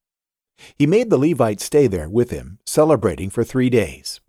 He 0.75 0.85
made 0.85 1.09
the 1.09 1.17
Levite 1.17 1.61
stay 1.61 1.88
there 1.88 2.09
with 2.09 2.31
him, 2.31 2.59
celebrating 2.65 3.29
for 3.29 3.43
three 3.43 3.69
days. 3.69 4.21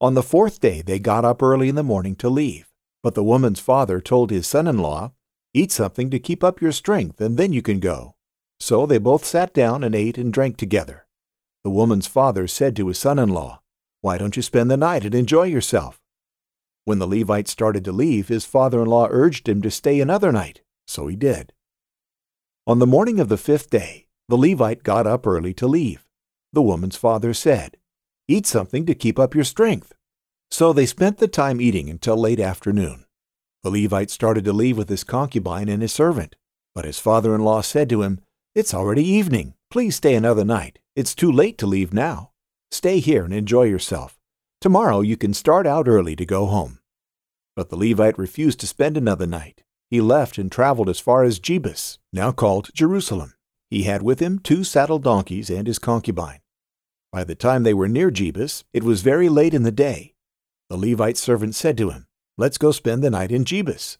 On 0.00 0.14
the 0.14 0.22
fourth 0.22 0.60
day 0.60 0.82
they 0.82 0.98
got 0.98 1.24
up 1.24 1.42
early 1.42 1.68
in 1.68 1.76
the 1.76 1.82
morning 1.82 2.16
to 2.16 2.28
leave, 2.28 2.72
but 3.02 3.14
the 3.14 3.24
woman's 3.24 3.60
father 3.60 4.00
told 4.00 4.30
his 4.30 4.46
son-in-law, 4.46 5.12
Eat 5.54 5.70
something 5.70 6.10
to 6.10 6.18
keep 6.18 6.42
up 6.42 6.60
your 6.60 6.72
strength, 6.72 7.20
and 7.20 7.36
then 7.36 7.52
you 7.52 7.62
can 7.62 7.78
go. 7.78 8.16
So 8.58 8.86
they 8.86 8.98
both 8.98 9.24
sat 9.24 9.52
down 9.52 9.84
and 9.84 9.94
ate 9.94 10.18
and 10.18 10.32
drank 10.32 10.56
together. 10.56 11.06
The 11.62 11.70
woman's 11.70 12.06
father 12.08 12.48
said 12.48 12.74
to 12.76 12.88
his 12.88 12.98
son-in-law, 12.98 13.60
Why 14.00 14.18
don't 14.18 14.36
you 14.36 14.42
spend 14.42 14.70
the 14.70 14.76
night 14.76 15.04
and 15.04 15.14
enjoy 15.14 15.44
yourself? 15.44 16.01
When 16.84 16.98
the 16.98 17.06
Levite 17.06 17.48
started 17.48 17.84
to 17.84 17.92
leave, 17.92 18.28
his 18.28 18.44
father-in-law 18.44 19.08
urged 19.10 19.48
him 19.48 19.62
to 19.62 19.70
stay 19.70 20.00
another 20.00 20.32
night, 20.32 20.62
so 20.86 21.06
he 21.06 21.16
did. 21.16 21.52
On 22.66 22.78
the 22.78 22.86
morning 22.86 23.20
of 23.20 23.28
the 23.28 23.36
fifth 23.36 23.70
day, 23.70 24.06
the 24.28 24.38
Levite 24.38 24.82
got 24.82 25.06
up 25.06 25.26
early 25.26 25.54
to 25.54 25.66
leave. 25.66 26.04
The 26.52 26.62
woman's 26.62 26.96
father 26.96 27.34
said, 27.34 27.76
Eat 28.28 28.46
something 28.46 28.86
to 28.86 28.94
keep 28.94 29.18
up 29.18 29.34
your 29.34 29.44
strength. 29.44 29.92
So 30.50 30.72
they 30.72 30.86
spent 30.86 31.18
the 31.18 31.28
time 31.28 31.60
eating 31.60 31.88
until 31.88 32.16
late 32.16 32.40
afternoon. 32.40 33.06
The 33.62 33.70
Levite 33.70 34.10
started 34.10 34.44
to 34.44 34.52
leave 34.52 34.76
with 34.76 34.88
his 34.88 35.04
concubine 35.04 35.68
and 35.68 35.82
his 35.82 35.92
servant, 35.92 36.36
but 36.74 36.84
his 36.84 36.98
father 36.98 37.34
in 37.34 37.42
law 37.42 37.60
said 37.60 37.88
to 37.90 38.02
him, 38.02 38.20
It's 38.54 38.74
already 38.74 39.04
evening. 39.04 39.54
Please 39.70 39.96
stay 39.96 40.14
another 40.14 40.44
night. 40.44 40.78
It's 40.94 41.14
too 41.14 41.32
late 41.32 41.58
to 41.58 41.66
leave 41.66 41.92
now. 41.92 42.32
Stay 42.70 42.98
here 42.98 43.24
and 43.24 43.32
enjoy 43.32 43.64
yourself. 43.64 44.18
Tomorrow 44.62 45.00
you 45.00 45.16
can 45.16 45.34
start 45.34 45.66
out 45.66 45.88
early 45.88 46.14
to 46.14 46.24
go 46.24 46.46
home. 46.46 46.78
But 47.56 47.68
the 47.68 47.76
Levite 47.76 48.16
refused 48.16 48.60
to 48.60 48.68
spend 48.68 48.96
another 48.96 49.26
night. 49.26 49.64
He 49.90 50.00
left 50.00 50.38
and 50.38 50.52
traveled 50.52 50.88
as 50.88 51.00
far 51.00 51.24
as 51.24 51.40
Jebus, 51.40 51.98
now 52.12 52.30
called 52.30 52.70
Jerusalem. 52.72 53.34
He 53.70 53.82
had 53.82 54.02
with 54.02 54.20
him 54.20 54.38
two 54.38 54.62
saddled 54.62 55.02
donkeys 55.02 55.50
and 55.50 55.66
his 55.66 55.80
concubine. 55.80 56.42
By 57.10 57.24
the 57.24 57.34
time 57.34 57.64
they 57.64 57.74
were 57.74 57.88
near 57.88 58.12
Jebus, 58.12 58.62
it 58.72 58.84
was 58.84 59.02
very 59.02 59.28
late 59.28 59.52
in 59.52 59.64
the 59.64 59.72
day. 59.72 60.14
The 60.70 60.76
Levite 60.76 61.18
servant 61.18 61.56
said 61.56 61.76
to 61.78 61.90
him, 61.90 62.06
Let's 62.38 62.56
go 62.56 62.70
spend 62.70 63.02
the 63.02 63.10
night 63.10 63.32
in 63.32 63.44
Jebus. 63.44 63.98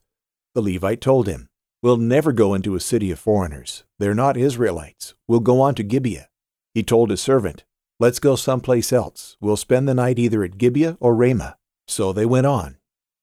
The 0.54 0.62
Levite 0.62 1.00
told 1.00 1.26
him, 1.26 1.49
We'll 1.83 1.97
never 1.97 2.31
go 2.31 2.54
into 2.54 2.76
a 2.76 2.81
city 2.81 3.11
of 3.11 3.19
foreigners. 3.19 3.83
They're 3.99 4.14
not 4.14 4.37
Israelites. 4.37 5.14
We'll 5.26 5.40
go 5.40 5.61
on 5.61 5.75
to 5.75 5.83
Gibeah. 5.83 6.28
He 6.73 6.85
told 6.85 7.11
his 7.11 7.21
servant, 7.21 7.64
Let's 8.02 8.18
go 8.18 8.35
someplace 8.35 8.92
else. 8.92 9.37
We'll 9.40 9.56
spend 9.56 9.87
the 9.87 9.94
night 9.94 10.18
either 10.18 10.42
at 10.42 10.59
Gibeah 10.59 10.97
or 10.99 11.14
Ramah. 11.14 11.56
So 11.87 12.12
they 12.12 12.26
went 12.26 12.49
on. 12.49 12.78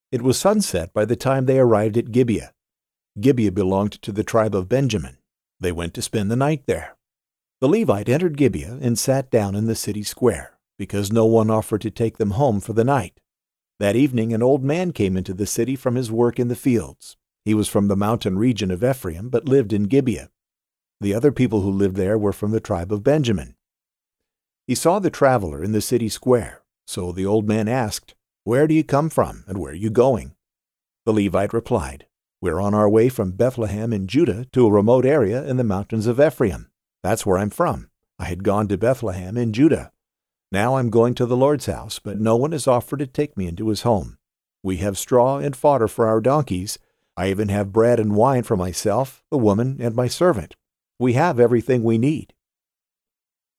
It 0.10 0.22
was 0.22 0.40
sunset 0.40 0.94
by 0.94 1.04
the 1.04 1.18
time 1.18 1.48
they 1.48 1.60
arrived 1.60 1.98
at 1.98 2.14
Gibeah. 2.14 2.54
Gibeah 3.20 3.52
belonged 3.52 4.02
to 4.02 4.14
the 4.14 4.24
tribe 4.24 4.56
of 4.56 4.70
Benjamin. 4.70 5.18
They 5.60 5.74
went 5.74 5.94
to 5.96 6.02
spend 6.02 6.32
the 6.32 6.38
night 6.38 6.64
there. 6.66 6.96
The 7.60 7.68
Levite 7.68 8.08
entered 8.08 8.38
Gibeah 8.38 8.80
and 8.82 8.98
sat 8.98 9.30
down 9.30 9.54
in 9.54 9.66
the 9.66 9.76
city 9.76 10.02
square, 10.02 10.58
because 10.78 11.12
no 11.12 11.26
one 11.26 11.50
offered 11.50 11.82
to 11.82 11.92
take 11.92 12.18
them 12.18 12.32
home 12.32 12.62
for 12.62 12.72
the 12.72 12.86
night. 12.86 13.20
That 13.82 13.98
evening 13.98 14.34
an 14.34 14.42
old 14.42 14.64
man 14.64 14.94
came 14.94 15.18
into 15.18 15.34
the 15.34 15.46
city 15.46 15.76
from 15.76 15.96
his 15.96 16.10
work 16.10 16.40
in 16.40 16.48
the 16.48 16.56
fields. 16.56 17.18
He 17.44 17.54
was 17.54 17.68
from 17.68 17.90
the 17.90 17.98
mountain 17.98 18.40
region 18.40 18.72
of 18.72 18.82
Ephraim, 18.82 19.28
but 19.28 19.44
lived 19.44 19.74
in 19.74 19.90
Gibeah. 19.90 20.30
The 21.02 21.14
other 21.14 21.34
people 21.34 21.60
who 21.60 21.70
lived 21.70 21.98
there 21.98 22.18
were 22.18 22.32
from 22.32 22.52
the 22.52 22.62
tribe 22.62 22.94
of 22.94 23.04
Benjamin. 23.04 23.56
He 24.70 24.76
saw 24.76 25.00
the 25.00 25.10
traveler 25.10 25.64
in 25.64 25.72
the 25.72 25.82
city 25.82 26.10
square, 26.10 26.62
so 26.86 27.12
the 27.12 27.26
old 27.26 27.48
man 27.48 27.68
asked, 27.68 28.14
Where 28.44 28.68
do 28.68 28.76
you 28.76 28.84
come 28.84 29.10
from, 29.10 29.44
and 29.48 29.58
where 29.58 29.72
are 29.72 29.76
you 29.76 29.90
going? 29.90 30.36
The 31.08 31.12
Levite 31.12 31.54
replied, 31.54 32.06
We're 32.40 32.62
on 32.62 32.76
our 32.76 32.88
way 32.88 33.10
from 33.10 33.32
Bethlehem 33.32 33.92
in 33.92 34.06
Judah 34.06 34.46
to 34.54 34.68
a 34.68 34.72
remote 34.72 35.08
area 35.08 35.44
in 35.44 35.58
the 35.58 35.64
mountains 35.64 36.06
of 36.06 36.22
Ephraim. 36.22 36.70
That's 37.02 37.26
where 37.26 37.40
I'm 37.40 37.50
from. 37.50 37.90
I 38.20 38.26
had 38.26 38.44
gone 38.44 38.68
to 38.68 38.78
Bethlehem 38.78 39.38
in 39.38 39.54
Judah. 39.54 39.92
Now 40.52 40.78
I'm 40.78 40.92
going 40.92 41.16
to 41.16 41.26
the 41.26 41.36
Lord's 41.36 41.66
house, 41.66 41.98
but 41.98 42.20
no 42.20 42.36
one 42.36 42.52
has 42.52 42.68
offered 42.68 43.00
to 43.00 43.08
take 43.08 43.36
me 43.36 43.48
into 43.48 43.70
his 43.70 43.82
home. 43.82 44.20
We 44.62 44.78
have 44.78 45.00
straw 45.00 45.40
and 45.40 45.56
fodder 45.56 45.88
for 45.88 46.06
our 46.08 46.22
donkeys. 46.22 46.78
I 47.18 47.32
even 47.32 47.50
have 47.50 47.74
bread 47.74 48.00
and 48.00 48.16
wine 48.16 48.44
for 48.44 48.56
myself, 48.56 49.24
the 49.32 49.40
woman, 49.40 49.78
and 49.80 49.96
my 49.96 50.08
servant. 50.08 50.56
We 51.00 51.14
have 51.14 51.40
everything 51.40 51.82
we 51.82 51.98
need. 51.98 52.36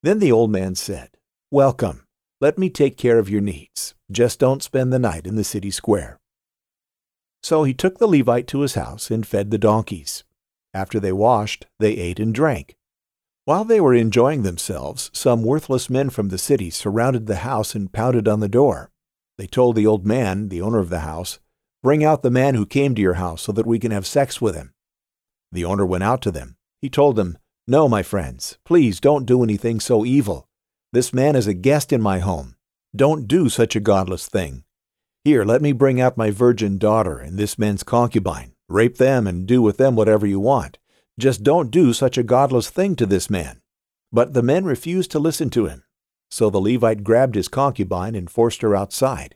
Then 0.03 0.19
the 0.19 0.31
old 0.31 0.51
man 0.51 0.75
said, 0.75 1.09
Welcome. 1.51 2.05
Let 2.39 2.57
me 2.57 2.69
take 2.69 2.97
care 2.97 3.19
of 3.19 3.29
your 3.29 3.41
needs. 3.41 3.93
Just 4.11 4.39
don't 4.39 4.63
spend 4.63 4.91
the 4.91 4.97
night 4.97 5.27
in 5.27 5.35
the 5.35 5.43
city 5.43 5.69
square. 5.69 6.19
So 7.43 7.63
he 7.63 7.73
took 7.73 7.99
the 7.99 8.07
Levite 8.07 8.47
to 8.47 8.61
his 8.61 8.73
house 8.73 9.11
and 9.11 9.27
fed 9.27 9.51
the 9.51 9.59
donkeys. 9.59 10.23
After 10.73 10.99
they 10.99 11.11
washed, 11.11 11.67
they 11.79 11.91
ate 11.93 12.19
and 12.19 12.33
drank. 12.33 12.77
While 13.45 13.63
they 13.63 13.81
were 13.81 13.93
enjoying 13.93 14.43
themselves, 14.43 15.11
some 15.13 15.43
worthless 15.43 15.89
men 15.89 16.09
from 16.09 16.29
the 16.29 16.37
city 16.37 16.69
surrounded 16.69 17.27
the 17.27 17.37
house 17.37 17.75
and 17.75 17.91
pounded 17.91 18.27
on 18.27 18.39
the 18.39 18.47
door. 18.47 18.91
They 19.37 19.47
told 19.47 19.75
the 19.75 19.87
old 19.87 20.05
man, 20.05 20.49
the 20.49 20.61
owner 20.61 20.79
of 20.79 20.89
the 20.89 20.99
house, 20.99 21.39
Bring 21.83 22.03
out 22.03 22.21
the 22.21 22.29
man 22.29 22.53
who 22.53 22.65
came 22.65 22.93
to 22.93 23.01
your 23.01 23.15
house 23.15 23.41
so 23.41 23.51
that 23.51 23.65
we 23.65 23.79
can 23.79 23.91
have 23.91 24.05
sex 24.05 24.39
with 24.39 24.55
him. 24.55 24.73
The 25.51 25.65
owner 25.65 25.85
went 25.85 26.03
out 26.03 26.21
to 26.23 26.31
them. 26.31 26.57
He 26.79 26.89
told 26.89 27.15
them, 27.15 27.37
No, 27.71 27.87
my 27.87 28.03
friends, 28.03 28.57
please 28.65 28.99
don't 28.99 29.25
do 29.25 29.43
anything 29.43 29.79
so 29.79 30.03
evil. 30.03 30.49
This 30.91 31.13
man 31.13 31.37
is 31.37 31.47
a 31.47 31.53
guest 31.53 31.93
in 31.93 32.01
my 32.01 32.19
home. 32.19 32.57
Don't 32.93 33.29
do 33.29 33.47
such 33.47 33.77
a 33.77 33.79
godless 33.79 34.27
thing. 34.27 34.65
Here, 35.23 35.45
let 35.45 35.61
me 35.61 35.71
bring 35.71 36.01
out 36.01 36.17
my 36.17 36.31
virgin 36.31 36.77
daughter 36.77 37.17
and 37.17 37.37
this 37.37 37.57
man's 37.57 37.83
concubine. 37.83 38.51
Rape 38.67 38.97
them 38.97 39.25
and 39.25 39.47
do 39.47 39.61
with 39.61 39.77
them 39.77 39.95
whatever 39.95 40.27
you 40.27 40.37
want. 40.37 40.79
Just 41.17 41.43
don't 41.43 41.71
do 41.71 41.93
such 41.93 42.17
a 42.17 42.23
godless 42.23 42.69
thing 42.69 42.97
to 42.97 43.05
this 43.05 43.29
man. 43.29 43.61
But 44.11 44.33
the 44.33 44.43
men 44.43 44.65
refused 44.65 45.09
to 45.11 45.19
listen 45.19 45.49
to 45.51 45.67
him. 45.67 45.85
So 46.29 46.49
the 46.49 46.59
Levite 46.59 47.05
grabbed 47.05 47.35
his 47.35 47.47
concubine 47.47 48.15
and 48.15 48.29
forced 48.29 48.63
her 48.63 48.75
outside. 48.75 49.35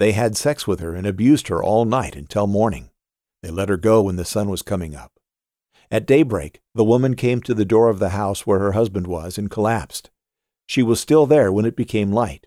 They 0.00 0.10
had 0.10 0.36
sex 0.36 0.66
with 0.66 0.80
her 0.80 0.96
and 0.96 1.06
abused 1.06 1.46
her 1.46 1.62
all 1.62 1.84
night 1.84 2.16
until 2.16 2.48
morning. 2.48 2.90
They 3.40 3.52
let 3.52 3.68
her 3.68 3.76
go 3.76 4.02
when 4.02 4.16
the 4.16 4.24
sun 4.24 4.48
was 4.48 4.62
coming 4.62 4.96
up. 4.96 5.12
At 5.90 6.06
daybreak, 6.06 6.60
the 6.74 6.84
woman 6.84 7.16
came 7.16 7.40
to 7.42 7.54
the 7.54 7.64
door 7.64 7.88
of 7.88 7.98
the 7.98 8.10
house 8.10 8.46
where 8.46 8.58
her 8.58 8.72
husband 8.72 9.06
was 9.06 9.38
and 9.38 9.50
collapsed. 9.50 10.10
She 10.66 10.82
was 10.82 11.00
still 11.00 11.26
there 11.26 11.50
when 11.50 11.64
it 11.64 11.76
became 11.76 12.12
light. 12.12 12.46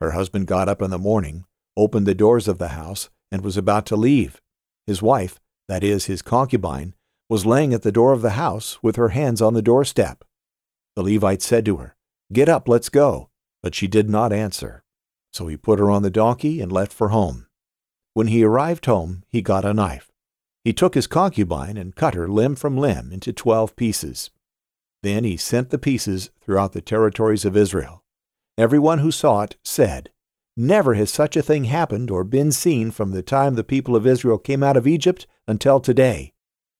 Her 0.00 0.12
husband 0.12 0.46
got 0.46 0.68
up 0.68 0.80
in 0.80 0.90
the 0.90 0.98
morning, 0.98 1.44
opened 1.76 2.06
the 2.06 2.14
doors 2.14 2.48
of 2.48 2.56
the 2.56 2.68
house, 2.68 3.10
and 3.30 3.44
was 3.44 3.58
about 3.58 3.84
to 3.86 3.96
leave. 3.96 4.40
His 4.86 5.02
wife, 5.02 5.38
that 5.68 5.84
is, 5.84 6.06
his 6.06 6.22
concubine, 6.22 6.94
was 7.28 7.44
laying 7.46 7.74
at 7.74 7.82
the 7.82 7.92
door 7.92 8.12
of 8.12 8.22
the 8.22 8.30
house 8.30 8.82
with 8.82 8.96
her 8.96 9.10
hands 9.10 9.42
on 9.42 9.52
the 9.52 9.62
doorstep. 9.62 10.24
The 10.96 11.02
Levite 11.02 11.42
said 11.42 11.66
to 11.66 11.76
her, 11.76 11.96
Get 12.32 12.48
up, 12.48 12.66
let's 12.66 12.88
go. 12.88 13.28
But 13.62 13.74
she 13.74 13.86
did 13.86 14.08
not 14.08 14.32
answer. 14.32 14.82
So 15.32 15.46
he 15.46 15.56
put 15.56 15.78
her 15.78 15.90
on 15.90 16.02
the 16.02 16.10
donkey 16.10 16.60
and 16.60 16.72
left 16.72 16.92
for 16.92 17.08
home. 17.08 17.46
When 18.14 18.28
he 18.28 18.42
arrived 18.42 18.86
home, 18.86 19.22
he 19.28 19.42
got 19.42 19.64
a 19.64 19.74
knife. 19.74 20.09
He 20.64 20.72
took 20.72 20.94
his 20.94 21.06
concubine 21.06 21.76
and 21.76 21.96
cut 21.96 22.14
her 22.14 22.28
limb 22.28 22.54
from 22.54 22.76
limb 22.76 23.12
into 23.12 23.32
twelve 23.32 23.76
pieces. 23.76 24.30
Then 25.02 25.24
he 25.24 25.36
sent 25.36 25.70
the 25.70 25.78
pieces 25.78 26.30
throughout 26.42 26.72
the 26.72 26.82
territories 26.82 27.44
of 27.44 27.56
Israel. 27.56 28.04
Everyone 28.58 28.98
who 28.98 29.10
saw 29.10 29.42
it 29.42 29.56
said, 29.64 30.10
Never 30.56 30.94
has 30.94 31.10
such 31.10 31.36
a 31.36 31.42
thing 31.42 31.64
happened 31.64 32.10
or 32.10 32.24
been 32.24 32.52
seen 32.52 32.90
from 32.90 33.12
the 33.12 33.22
time 33.22 33.54
the 33.54 33.64
people 33.64 33.96
of 33.96 34.06
Israel 34.06 34.36
came 34.36 34.62
out 34.62 34.76
of 34.76 34.86
Egypt 34.86 35.26
until 35.48 35.80
today. 35.80 36.34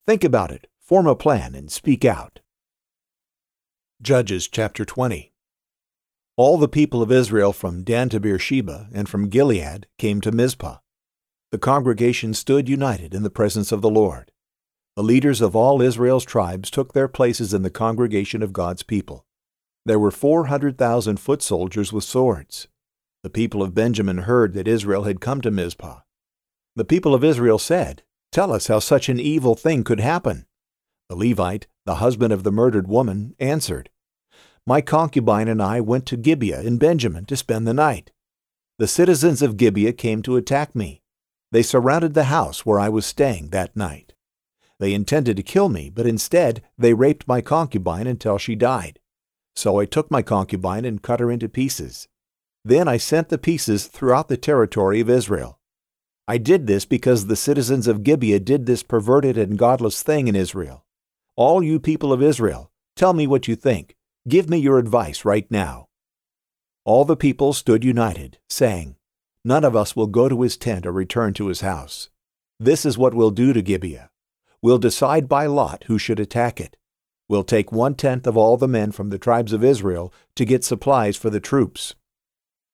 Think 0.07 0.23
about 0.25 0.51
it, 0.51 0.67
form 0.79 1.07
a 1.07 1.15
plan, 1.15 1.55
and 1.55 1.71
speak 1.71 2.05
out. 2.05 2.41
Judges 4.03 4.49
chapter 4.49 4.85
20 4.85 5.33
All 6.37 6.59
the 6.59 6.69
people 6.69 7.01
of 7.01 7.11
Israel 7.11 7.55
from 7.55 7.85
Dan 7.85 8.11
to 8.11 8.21
Beersheba 8.21 8.89
and 8.93 9.09
from 9.09 9.31
Gilead 9.31 9.87
came 9.97 10.21
to 10.21 10.33
Mizpah. 10.33 10.79
The 11.53 11.59
congregation 11.59 12.33
stood 12.35 12.69
united 12.69 13.13
in 13.13 13.25
the 13.25 13.31
presence 13.31 13.73
of 13.73 13.83
the 13.83 13.91
Lord. 13.91 14.31
The 14.95 15.03
leaders 15.03 15.41
of 15.41 15.57
all 15.57 15.83
Israel's 15.83 16.25
tribes 16.25 16.71
took 16.71 16.93
their 16.93 17.09
places 17.09 17.53
in 17.53 17.63
the 17.63 17.71
congregation 17.71 18.43
of 18.43 18.53
God's 18.53 18.83
people. 18.83 19.25
There 19.85 19.99
were 19.99 20.11
400,000 20.11 21.19
foot 21.19 21.43
soldiers 21.43 21.93
with 21.93 22.05
swords. 22.05 22.69
The 23.25 23.31
people 23.31 23.63
of 23.63 23.75
Benjamin 23.75 24.19
heard 24.19 24.55
that 24.55 24.69
Israel 24.69 25.05
had 25.05 25.21
come 25.21 25.41
to 25.41 25.51
Mizpah. 25.51 26.01
The 26.77 26.85
people 26.85 27.15
of 27.15 27.25
Israel 27.25 27.59
said, 27.59 28.03
Tell 28.31 28.53
us 28.53 28.69
how 28.69 28.79
such 28.79 29.09
an 29.09 29.19
evil 29.19 29.57
thing 29.57 29.83
could 29.83 30.01
happen. 30.01 30.47
The 31.09 31.17
Levite, 31.17 31.67
the 31.85 31.97
husband 31.97 32.33
of 32.33 32.45
the 32.45 32.53
murdered 32.53 32.87
woman, 32.87 33.35
answered, 33.41 33.91
My 34.67 34.81
concubine 34.81 35.49
and 35.49 35.61
I 35.61 35.81
went 35.81 36.07
to 36.07 36.17
Gibeah 36.17 36.63
in 36.63 36.79
Benjamin 36.79 37.25
to 37.25 37.37
spend 37.37 37.67
the 37.67 37.75
night. 37.75 38.13
The 38.79 38.87
citizens 38.87 39.43
of 39.43 39.57
Gibeah 39.57 39.93
came 39.93 40.23
to 40.23 40.37
attack 40.37 40.77
me. 40.77 41.00
They 41.53 41.63
surrounded 41.63 42.15
the 42.15 42.25
house 42.25 42.65
where 42.65 42.79
I 42.79 42.89
was 42.89 43.07
staying 43.07 43.51
that 43.51 43.77
night. 43.77 44.15
They 44.79 44.95
intended 44.95 45.37
to 45.37 45.43
kill 45.43 45.69
me, 45.69 45.91
but 45.91 46.07
instead 46.07 46.63
they 46.79 46.95
raped 46.95 47.29
my 47.29 47.41
concubine 47.41 48.07
until 48.07 48.39
she 48.39 48.55
died. 48.55 48.99
So 49.55 49.79
I 49.79 49.85
took 49.85 50.11
my 50.11 50.23
concubine 50.23 50.85
and 50.85 51.03
cut 51.03 51.21
her 51.21 51.31
into 51.31 51.49
pieces. 51.49 52.09
Then 52.65 52.89
I 52.89 52.97
sent 52.97 53.29
the 53.29 53.39
pieces 53.39 53.87
throughout 53.87 54.29
the 54.29 54.37
territory 54.37 55.01
of 55.01 55.11
Israel. 55.11 55.59
I 56.29 56.39
did 56.39 56.67
this 56.67 56.85
because 56.85 57.27
the 57.27 57.37
citizens 57.37 57.89
of 57.89 58.05
Gibeah 58.05 58.41
did 58.41 58.67
this 58.67 58.83
perverted 58.83 59.37
and 59.37 59.59
godless 59.59 60.03
thing 60.03 60.29
in 60.29 60.37
Israel. 60.37 60.85
All 61.37 61.63
you 61.63 61.81
people 61.81 62.13
of 62.13 62.23
Israel, 62.23 62.71
tell 62.95 63.13
me 63.13 63.27
what 63.27 63.49
you 63.49 63.57
think. 63.57 63.97
Give 64.29 64.49
me 64.49 64.59
your 64.59 64.79
advice 64.79 65.25
right 65.25 65.51
now. 65.51 65.89
All 66.85 67.05
the 67.05 67.17
people 67.17 67.53
stood 67.53 67.85
united, 67.85 68.39
saying, 68.49 68.97
None 69.45 69.65
of 69.65 69.75
us 69.75 69.97
will 69.97 70.07
go 70.07 70.29
to 70.29 70.43
his 70.43 70.57
tent 70.57 70.87
or 70.87 70.93
return 70.93 71.33
to 71.35 71.47
his 71.47 71.63
house. 71.63 72.11
This 72.59 72.85
is 72.85 72.99
what 72.99 73.15
we'll 73.15 73.31
do 73.31 73.53
to 73.53 73.63
Gibeah. 73.63 74.11
We'll 74.61 74.79
decide 74.79 75.29
by 75.29 75.47
lot 75.47 75.85
who 75.87 75.99
should 75.99 76.21
attack 76.21 76.61
it. 76.61 76.77
We'll 77.29 77.45
take 77.45 77.73
one 77.73 77.95
tenth 77.95 78.27
of 78.27 78.37
all 78.37 78.57
the 78.57 78.69
men 78.69 78.93
from 78.93 79.09
the 79.09 79.19
tribes 79.19 79.53
of 79.53 79.65
Israel 79.65 80.13
to 80.35 80.45
get 80.45 80.65
supplies 80.65 81.17
for 81.17 81.31
the 81.31 81.41
troops. 81.41 81.95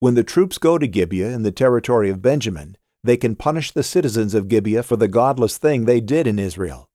When 0.01 0.15
the 0.15 0.25
troops 0.25 0.59
go 0.59 0.79
to 0.79 0.89
Gibeah 0.89 1.31
in 1.31 1.43
the 1.43 1.53
territory 1.53 2.11
of 2.11 2.21
Benjamin, 2.21 2.77
they 3.05 3.17
can 3.17 3.37
punish 3.37 3.71
the 3.71 3.85
citizens 3.85 4.35
of 4.35 4.49
Gibeah 4.49 4.83
for 4.83 4.97
the 4.97 5.07
godless 5.07 5.59
thing 5.59 5.85
they 5.85 6.01
did 6.01 6.27
in 6.27 6.41
Israel. 6.41 6.89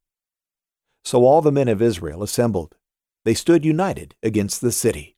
So 1.05 1.23
all 1.23 1.41
the 1.41 1.51
men 1.51 1.69
of 1.69 1.81
Israel 1.81 2.21
assembled. 2.21 2.75
They 3.23 3.33
stood 3.33 3.63
united 3.63 4.15
against 4.21 4.59
the 4.59 4.71
city. 4.71 5.15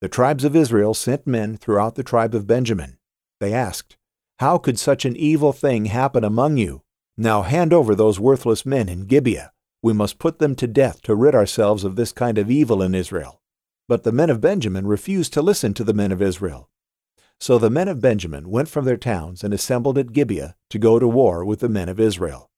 The 0.00 0.08
tribes 0.08 0.44
of 0.44 0.54
Israel 0.54 0.92
sent 0.92 1.26
men 1.26 1.56
throughout 1.56 1.94
the 1.94 2.02
tribe 2.02 2.34
of 2.34 2.46
Benjamin. 2.46 2.97
They 3.40 3.52
asked, 3.52 3.96
How 4.38 4.58
could 4.58 4.78
such 4.78 5.04
an 5.04 5.16
evil 5.16 5.52
thing 5.52 5.86
happen 5.86 6.24
among 6.24 6.56
you? 6.56 6.82
Now 7.16 7.42
hand 7.42 7.72
over 7.72 7.94
those 7.94 8.20
worthless 8.20 8.64
men 8.64 8.88
in 8.88 9.06
Gibeah. 9.06 9.52
We 9.82 9.92
must 9.92 10.18
put 10.18 10.38
them 10.38 10.54
to 10.56 10.66
death 10.66 11.02
to 11.02 11.14
rid 11.14 11.34
ourselves 11.34 11.84
of 11.84 11.96
this 11.96 12.12
kind 12.12 12.38
of 12.38 12.50
evil 12.50 12.82
in 12.82 12.94
Israel. 12.94 13.40
But 13.88 14.02
the 14.02 14.12
men 14.12 14.30
of 14.30 14.40
Benjamin 14.40 14.86
refused 14.86 15.32
to 15.32 15.42
listen 15.42 15.72
to 15.74 15.84
the 15.84 15.94
men 15.94 16.12
of 16.12 16.20
Israel. 16.20 16.68
So 17.40 17.58
the 17.58 17.70
men 17.70 17.86
of 17.86 18.00
Benjamin 18.00 18.50
went 18.50 18.68
from 18.68 18.84
their 18.84 18.96
towns 18.96 19.44
and 19.44 19.54
assembled 19.54 19.96
at 19.96 20.12
Gibeah 20.12 20.56
to 20.70 20.78
go 20.78 20.98
to 20.98 21.06
war 21.06 21.44
with 21.44 21.60
the 21.60 21.68
men 21.68 21.88
of 21.88 22.00
Israel. 22.00 22.50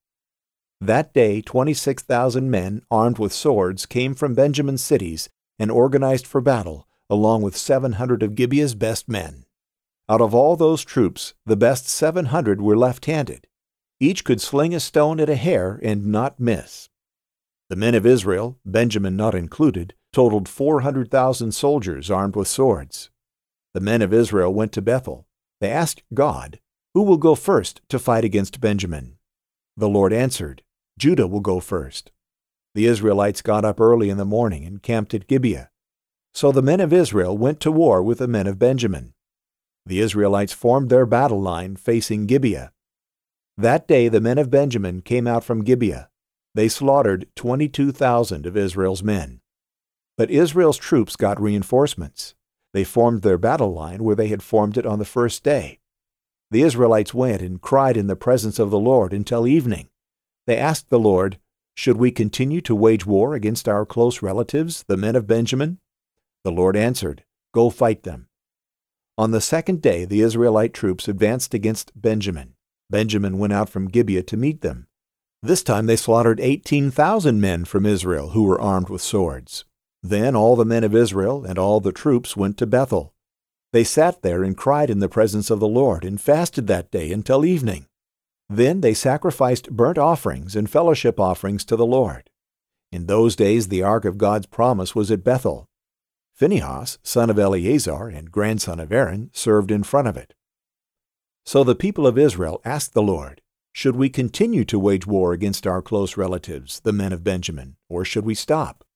That 0.80 1.12
day 1.12 1.42
26,000 1.42 2.50
men 2.50 2.80
armed 2.90 3.18
with 3.18 3.34
swords 3.34 3.84
came 3.84 4.14
from 4.14 4.34
Benjamin's 4.34 4.82
cities 4.82 5.28
and 5.58 5.70
organized 5.70 6.26
for 6.26 6.40
battle, 6.40 6.88
along 7.10 7.42
with 7.42 7.56
700 7.56 8.22
of 8.22 8.34
Gibeah's 8.34 8.74
best 8.74 9.06
men. 9.06 9.44
Out 10.10 10.20
of 10.20 10.34
all 10.34 10.56
those 10.56 10.84
troops, 10.84 11.34
the 11.46 11.54
best 11.54 11.88
700 11.88 12.60
were 12.60 12.76
left 12.76 13.06
handed, 13.06 13.46
Each 14.00 14.24
could 14.24 14.40
sling 14.40 14.74
a 14.74 14.80
stone 14.80 15.20
at 15.20 15.30
a 15.30 15.36
hare 15.36 15.78
and 15.84 16.06
not 16.06 16.40
miss. 16.40 16.88
The 17.68 17.76
men 17.76 17.94
of 17.94 18.04
Israel, 18.04 18.58
Benjamin 18.66 19.14
not 19.14 19.36
included, 19.36 19.94
totaled 20.12 20.48
400,000 20.48 21.52
soldiers 21.52 22.10
armed 22.10 22.34
with 22.34 22.48
swords. 22.48 23.10
The 23.72 23.80
men 23.80 24.02
of 24.02 24.12
Israel 24.12 24.52
went 24.52 24.72
to 24.72 24.82
Bethel. 24.82 25.28
They 25.60 25.70
asked 25.70 26.02
God, 26.12 26.58
Who 26.92 27.04
will 27.04 27.16
go 27.16 27.36
first 27.36 27.80
to 27.88 28.00
fight 28.00 28.24
against 28.24 28.60
Benjamin? 28.60 29.16
The 29.76 29.88
Lord 29.88 30.12
answered, 30.12 30.64
Judah 30.98 31.28
will 31.28 31.38
go 31.38 31.60
first. 31.60 32.10
The 32.74 32.86
Israelites 32.86 33.42
got 33.42 33.64
up 33.64 33.80
early 33.80 34.10
in 34.10 34.16
the 34.16 34.24
morning 34.24 34.64
and 34.64 34.82
camped 34.82 35.14
at 35.14 35.28
Gibeah. 35.28 35.70
So 36.34 36.50
the 36.50 36.62
men 36.62 36.80
of 36.80 36.92
Israel 36.92 37.38
went 37.38 37.60
to 37.60 37.70
war 37.70 38.02
with 38.02 38.18
the 38.18 38.26
men 38.26 38.48
of 38.48 38.58
Benjamin. 38.58 39.14
The 39.86 40.00
Israelites 40.00 40.52
formed 40.52 40.90
their 40.90 41.06
battle 41.06 41.40
line 41.40 41.76
facing 41.76 42.26
Gibeah. 42.26 42.72
That 43.56 43.86
day 43.88 44.08
the 44.08 44.20
men 44.20 44.38
of 44.38 44.50
Benjamin 44.50 45.02
came 45.02 45.26
out 45.26 45.44
from 45.44 45.64
Gibeah. 45.64 46.08
They 46.54 46.68
slaughtered 46.68 47.28
22,000 47.36 48.46
of 48.46 48.56
Israel's 48.56 49.02
men. 49.02 49.40
But 50.16 50.30
Israel's 50.30 50.76
troops 50.76 51.16
got 51.16 51.40
reinforcements. 51.40 52.34
They 52.72 52.84
formed 52.84 53.22
their 53.22 53.38
battle 53.38 53.72
line 53.72 54.02
where 54.02 54.16
they 54.16 54.28
had 54.28 54.42
formed 54.42 54.76
it 54.76 54.86
on 54.86 54.98
the 54.98 55.04
first 55.04 55.42
day. 55.42 55.80
The 56.50 56.62
Israelites 56.62 57.14
went 57.14 57.42
and 57.42 57.60
cried 57.60 57.96
in 57.96 58.06
the 58.06 58.16
presence 58.16 58.58
of 58.58 58.70
the 58.70 58.78
Lord 58.78 59.12
until 59.12 59.46
evening. 59.46 59.88
They 60.46 60.56
asked 60.56 60.90
the 60.90 60.98
Lord, 60.98 61.38
Should 61.76 61.96
we 61.96 62.10
continue 62.10 62.60
to 62.62 62.74
wage 62.74 63.06
war 63.06 63.34
against 63.34 63.68
our 63.68 63.86
close 63.86 64.22
relatives, 64.22 64.84
the 64.88 64.96
men 64.96 65.16
of 65.16 65.26
Benjamin? 65.26 65.78
The 66.44 66.50
Lord 66.50 66.76
answered, 66.76 67.24
Go 67.52 67.70
fight 67.70 68.02
them. 68.02 68.29
On 69.18 69.30
the 69.30 69.40
second 69.40 69.82
day 69.82 70.04
the 70.04 70.20
Israelite 70.20 70.74
troops 70.74 71.08
advanced 71.08 71.54
against 71.54 71.92
Benjamin. 71.94 72.54
Benjamin 72.88 73.38
went 73.38 73.52
out 73.52 73.68
from 73.68 73.88
Gibeah 73.88 74.22
to 74.24 74.36
meet 74.36 74.62
them. 74.62 74.86
This 75.42 75.62
time 75.62 75.86
they 75.86 75.96
slaughtered 75.96 76.40
18,000 76.40 77.40
men 77.40 77.64
from 77.64 77.86
Israel 77.86 78.30
who 78.30 78.42
were 78.42 78.60
armed 78.60 78.88
with 78.88 79.00
swords. 79.00 79.64
Then 80.02 80.34
all 80.34 80.56
the 80.56 80.64
men 80.64 80.84
of 80.84 80.94
Israel 80.94 81.44
and 81.44 81.58
all 81.58 81.80
the 81.80 81.92
troops 81.92 82.36
went 82.36 82.58
to 82.58 82.66
Bethel. 82.66 83.14
They 83.72 83.84
sat 83.84 84.22
there 84.22 84.42
and 84.42 84.56
cried 84.56 84.90
in 84.90 84.98
the 84.98 85.08
presence 85.08 85.48
of 85.48 85.60
the 85.60 85.68
Lord 85.68 86.04
and 86.04 86.20
fasted 86.20 86.66
that 86.66 86.90
day 86.90 87.12
until 87.12 87.44
evening. 87.44 87.86
Then 88.48 88.80
they 88.80 88.94
sacrificed 88.94 89.70
burnt 89.70 89.96
offerings 89.96 90.56
and 90.56 90.68
fellowship 90.68 91.20
offerings 91.20 91.64
to 91.66 91.76
the 91.76 91.86
Lord. 91.86 92.28
In 92.90 93.06
those 93.06 93.36
days 93.36 93.68
the 93.68 93.82
ark 93.82 94.04
of 94.04 94.18
God's 94.18 94.46
promise 94.46 94.94
was 94.94 95.10
at 95.12 95.22
Bethel. 95.22 95.68
Phinehas, 96.40 96.96
son 97.02 97.28
of 97.28 97.38
Eleazar 97.38 98.08
and 98.08 98.32
grandson 98.32 98.80
of 98.80 98.90
Aaron, 98.90 99.28
served 99.34 99.70
in 99.70 99.82
front 99.82 100.08
of 100.08 100.16
it. 100.16 100.32
So 101.44 101.62
the 101.62 101.74
people 101.74 102.06
of 102.06 102.16
Israel 102.16 102.62
asked 102.64 102.94
the 102.94 103.02
Lord, 103.02 103.42
Should 103.74 103.94
we 103.94 104.08
continue 104.08 104.64
to 104.64 104.78
wage 104.78 105.06
war 105.06 105.34
against 105.34 105.66
our 105.66 105.82
close 105.82 106.16
relatives, 106.16 106.80
the 106.80 106.94
men 106.94 107.12
of 107.12 107.22
Benjamin, 107.22 107.76
or 107.90 108.06
should 108.06 108.24
we 108.24 108.34
stop? 108.34 108.86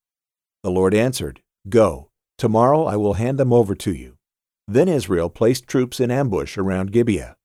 The 0.63 0.71
Lord 0.71 0.95
answered, 0.95 1.43
Go. 1.69 2.09
Tomorrow 2.39 2.87
I 2.87 2.97
will 2.97 3.13
hand 3.13 3.39
them 3.39 3.53
over 3.53 3.75
to 3.75 3.93
you. 3.93 4.17
Then 4.67 4.89
Israel 4.89 5.29
placed 5.29 5.69
troops 5.69 6.01
in 6.01 6.11
ambush 6.11 6.57
around 6.57 6.93
Gibeah. 6.93 7.37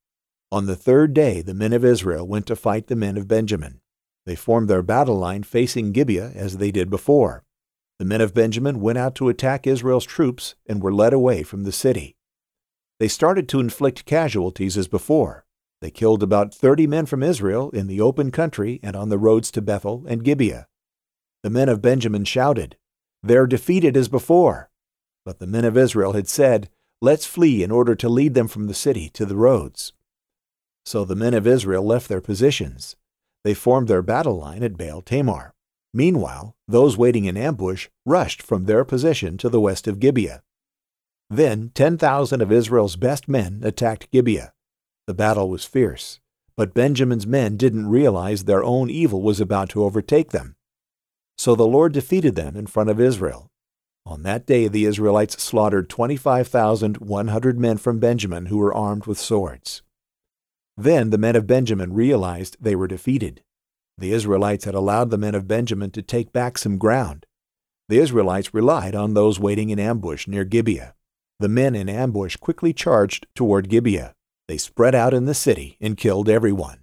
On 0.49 0.65
the 0.65 0.77
third 0.77 1.13
day 1.13 1.41
the 1.41 1.53
men 1.53 1.73
of 1.73 1.83
Israel 1.83 2.25
went 2.25 2.47
to 2.47 2.55
fight 2.55 2.87
the 2.87 2.95
men 2.95 3.17
of 3.17 3.27
Benjamin. 3.27 3.81
They 4.25 4.35
formed 4.35 4.69
their 4.69 4.81
battle 4.81 5.17
line 5.17 5.43
facing 5.43 5.91
Gibeah 5.91 6.31
as 6.33 6.55
they 6.55 6.71
did 6.71 6.89
before. 6.89 7.43
The 7.99 8.05
men 8.05 8.21
of 8.21 8.33
Benjamin 8.33 8.79
went 8.79 8.97
out 8.97 9.13
to 9.15 9.29
attack 9.29 9.67
Israel's 9.67 10.05
troops 10.05 10.55
and 10.65 10.81
were 10.81 10.93
led 10.93 11.13
away 11.13 11.43
from 11.43 11.63
the 11.63 11.71
city. 11.71 12.15
They 12.99 13.07
started 13.07 13.47
to 13.49 13.59
inflict 13.59 14.05
casualties 14.05 14.77
as 14.77 14.87
before. 14.87 15.45
They 15.81 15.91
killed 15.91 16.23
about 16.23 16.53
thirty 16.53 16.87
men 16.87 17.05
from 17.05 17.23
Israel 17.23 17.69
in 17.71 17.87
the 17.87 18.01
open 18.01 18.31
country 18.31 18.79
and 18.81 18.95
on 18.95 19.09
the 19.09 19.17
roads 19.17 19.51
to 19.51 19.61
Bethel 19.61 20.05
and 20.07 20.23
Gibeah. 20.23 20.67
The 21.43 21.49
men 21.49 21.69
of 21.69 21.81
Benjamin 21.81 22.25
shouted, 22.25 22.75
they're 23.21 23.47
defeated 23.47 23.97
as 23.97 24.07
before. 24.07 24.69
But 25.25 25.39
the 25.39 25.47
men 25.47 25.65
of 25.65 25.77
Israel 25.77 26.13
had 26.13 26.27
said, 26.27 26.69
Let's 27.01 27.25
flee 27.25 27.63
in 27.63 27.71
order 27.71 27.95
to 27.95 28.09
lead 28.09 28.33
them 28.33 28.47
from 28.47 28.67
the 28.67 28.73
city 28.73 29.09
to 29.09 29.25
the 29.25 29.35
roads. 29.35 29.93
So 30.85 31.05
the 31.05 31.15
men 31.15 31.33
of 31.33 31.47
Israel 31.47 31.83
left 31.83 32.09
their 32.09 32.21
positions. 32.21 32.95
They 33.43 33.53
formed 33.53 33.87
their 33.87 34.01
battle 34.01 34.37
line 34.37 34.63
at 34.63 34.77
Baal 34.77 35.01
Tamar. 35.01 35.53
Meanwhile, 35.93 36.55
those 36.67 36.97
waiting 36.97 37.25
in 37.25 37.35
ambush 37.35 37.87
rushed 38.05 38.41
from 38.41 38.65
their 38.65 38.85
position 38.85 39.37
to 39.37 39.49
the 39.49 39.61
west 39.61 39.87
of 39.87 39.99
Gibeah. 39.99 40.43
Then 41.29 41.71
10,000 41.73 42.41
of 42.41 42.51
Israel's 42.51 42.95
best 42.95 43.27
men 43.27 43.61
attacked 43.63 44.11
Gibeah. 44.11 44.53
The 45.07 45.13
battle 45.13 45.49
was 45.49 45.65
fierce, 45.65 46.19
but 46.55 46.73
Benjamin's 46.73 47.25
men 47.25 47.57
didn't 47.57 47.89
realize 47.89 48.43
their 48.43 48.63
own 48.63 48.89
evil 48.89 49.21
was 49.21 49.39
about 49.39 49.69
to 49.69 49.83
overtake 49.83 50.31
them. 50.31 50.55
So 51.37 51.55
the 51.55 51.65
Lord 51.65 51.93
defeated 51.93 52.35
them 52.35 52.55
in 52.55 52.67
front 52.67 52.89
of 52.89 52.99
Israel. 52.99 53.49
On 54.05 54.23
that 54.23 54.45
day 54.45 54.67
the 54.67 54.85
Israelites 54.85 55.41
slaughtered 55.41 55.89
25,100 55.89 57.59
men 57.59 57.77
from 57.77 57.99
Benjamin 57.99 58.47
who 58.47 58.57
were 58.57 58.73
armed 58.73 59.05
with 59.05 59.19
swords. 59.19 59.81
Then 60.75 61.09
the 61.09 61.17
men 61.17 61.35
of 61.35 61.47
Benjamin 61.47 61.93
realized 61.93 62.57
they 62.59 62.75
were 62.75 62.87
defeated. 62.87 63.43
The 63.99 64.13
Israelites 64.13 64.63
had 64.63 64.75
allowed 64.75 65.09
the 65.09 65.17
men 65.17 65.35
of 65.35 65.47
Benjamin 65.47 65.91
to 65.91 66.01
take 66.01 66.31
back 66.31 66.57
some 66.57 66.77
ground. 66.77 67.25
The 67.89 67.99
Israelites 67.99 68.53
relied 68.53 68.95
on 68.95 69.13
those 69.13 69.41
waiting 69.41 69.71
in 69.71 69.79
ambush 69.79 70.25
near 70.25 70.45
Gibeah. 70.45 70.95
The 71.39 71.49
men 71.49 71.75
in 71.75 71.89
ambush 71.89 72.37
quickly 72.37 72.71
charged 72.71 73.27
toward 73.35 73.67
Gibeah. 73.67 74.15
They 74.47 74.57
spread 74.57 74.95
out 74.95 75.13
in 75.13 75.25
the 75.25 75.33
city 75.33 75.77
and 75.81 75.97
killed 75.97 76.29
everyone. 76.29 76.79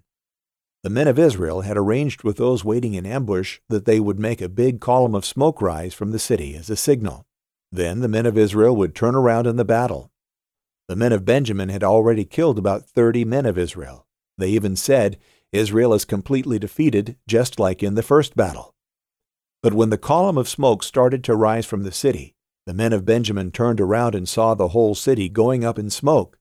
The 0.83 0.91
men 0.91 1.09
of 1.09 1.19
Israel 1.19 1.63
had 1.63 1.79
arranged 1.79 2.23
with 2.23 2.37
those 2.37 2.67
waiting 2.67 2.93
in 2.93 3.07
ambush 3.07 3.61
that 3.71 3.87
they 3.87 3.99
would 3.99 4.19
make 4.19 4.43
a 4.43 4.49
big 4.49 4.81
column 4.81 5.15
of 5.15 5.25
smoke 5.25 5.63
rise 5.63 5.95
from 5.95 6.11
the 6.11 6.19
city 6.19 6.55
as 6.55 6.69
a 6.69 6.77
signal. 6.77 7.25
Then 7.73 8.01
the 8.01 8.09
men 8.09 8.27
of 8.27 8.37
Israel 8.37 8.77
would 8.77 8.95
turn 8.95 9.15
around 9.15 9.47
in 9.47 9.57
the 9.57 9.65
battle. 9.65 10.11
The 10.87 10.97
men 10.97 11.13
of 11.13 11.25
Benjamin 11.25 11.71
had 11.71 11.83
already 11.83 12.27
killed 12.27 12.59
about 12.59 12.85
thirty 12.85 13.25
men 13.25 13.47
of 13.47 13.57
Israel. 13.57 14.07
They 14.39 14.51
even 14.51 14.77
said, 14.77 15.19
Israel 15.53 15.95
is 15.95 16.05
completely 16.05 16.59
defeated, 16.59 17.17
just 17.29 17.59
like 17.59 17.83
in 17.83 17.95
the 17.95 18.03
first 18.03 18.37
battle. 18.37 18.75
But 19.63 19.75
when 19.75 19.91
the 19.91 19.99
column 19.99 20.39
of 20.39 20.49
smoke 20.49 20.83
started 20.83 21.25
to 21.25 21.35
rise 21.35 21.67
from 21.67 21.83
the 21.83 21.93
city, 21.93 22.35
the 22.67 22.75
men 22.75 22.93
of 22.93 23.05
Benjamin 23.05 23.51
turned 23.51 23.81
around 23.81 24.15
and 24.15 24.29
saw 24.29 24.55
the 24.55 24.69
whole 24.69 24.95
city 24.95 25.29
going 25.29 25.65
up 25.65 25.79
in 25.79 25.89
smoke. 25.91 26.39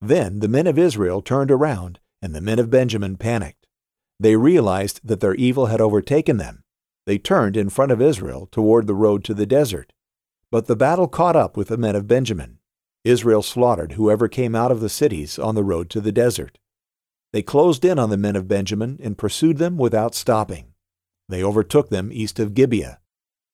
Then 0.00 0.40
the 0.40 0.48
men 0.48 0.66
of 0.66 0.78
Israel 0.78 1.20
turned 1.20 1.50
around, 1.50 2.00
and 2.22 2.34
the 2.34 2.40
men 2.40 2.58
of 2.58 2.70
Benjamin 2.70 3.16
panicked. 3.16 3.66
They 4.18 4.36
realized 4.36 5.00
that 5.04 5.20
their 5.20 5.34
evil 5.34 5.66
had 5.66 5.80
overtaken 5.80 6.38
them. 6.38 6.62
They 7.06 7.18
turned 7.18 7.56
in 7.56 7.70
front 7.70 7.92
of 7.92 8.02
Israel 8.02 8.48
toward 8.50 8.86
the 8.86 8.94
road 8.94 9.24
to 9.24 9.34
the 9.34 9.46
desert. 9.46 9.92
But 10.50 10.66
the 10.66 10.76
battle 10.76 11.08
caught 11.08 11.36
up 11.36 11.56
with 11.56 11.68
the 11.68 11.76
men 11.76 11.94
of 11.94 12.06
Benjamin. 12.06 12.58
Israel 13.04 13.42
slaughtered 13.42 13.92
whoever 13.92 14.28
came 14.28 14.54
out 14.54 14.72
of 14.72 14.80
the 14.80 14.88
cities 14.88 15.38
on 15.38 15.54
the 15.54 15.64
road 15.64 15.90
to 15.90 16.00
the 16.00 16.12
desert. 16.12 16.58
They 17.32 17.42
closed 17.42 17.84
in 17.84 17.98
on 17.98 18.10
the 18.10 18.16
men 18.16 18.36
of 18.36 18.48
Benjamin 18.48 18.98
and 19.02 19.18
pursued 19.18 19.58
them 19.58 19.76
without 19.76 20.14
stopping. 20.14 20.72
They 21.28 21.42
overtook 21.42 21.90
them 21.90 22.10
east 22.12 22.38
of 22.38 22.54
Gibeah. 22.54 23.00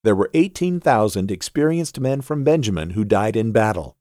There 0.03 0.15
were 0.15 0.29
18,000 0.33 1.31
experienced 1.31 1.99
men 1.99 2.21
from 2.21 2.43
Benjamin 2.43 2.91
who 2.91 3.03
died 3.03 3.35
in 3.35 3.51
battle. 3.51 3.97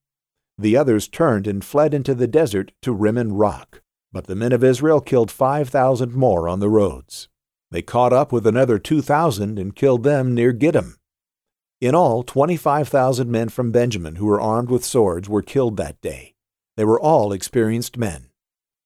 The 0.57 0.77
others 0.77 1.09
turned 1.09 1.47
and 1.47 1.65
fled 1.65 1.95
into 1.95 2.15
the 2.15 2.29
desert 2.29 2.73
to 2.83 2.93
Rimmon 2.93 3.33
Rock. 3.33 3.83
But 4.13 4.27
the 4.27 4.37
men 4.37 4.53
of 4.53 4.63
Israel 4.63 5.01
killed 5.01 5.31
5,000 5.31 6.15
more 6.15 6.49
on 6.49 6.61
the 6.61 6.69
roads. 6.69 7.29
They 7.73 7.83
caught 7.83 8.13
up 8.13 8.31
with 8.31 8.47
another 8.47 8.79
2,000 8.79 9.59
and 9.59 9.75
killed 9.75 10.05
them 10.05 10.35
near 10.35 10.53
Gidom. 10.53 10.99
In 11.81 11.95
all, 11.97 12.23
25,000 12.23 13.29
men 13.29 13.49
from 13.49 13.73
Benjamin 13.73 14.17
who 14.17 14.27
were 14.27 14.41
armed 14.41 14.71
with 14.71 14.85
swords 14.85 15.29
were 15.29 15.43
killed 15.43 15.77
that 15.79 16.01
day. 16.01 16.35
They 16.77 16.85
were 16.85 17.01
all 17.01 17.33
experienced 17.33 17.99
men. 17.99 18.29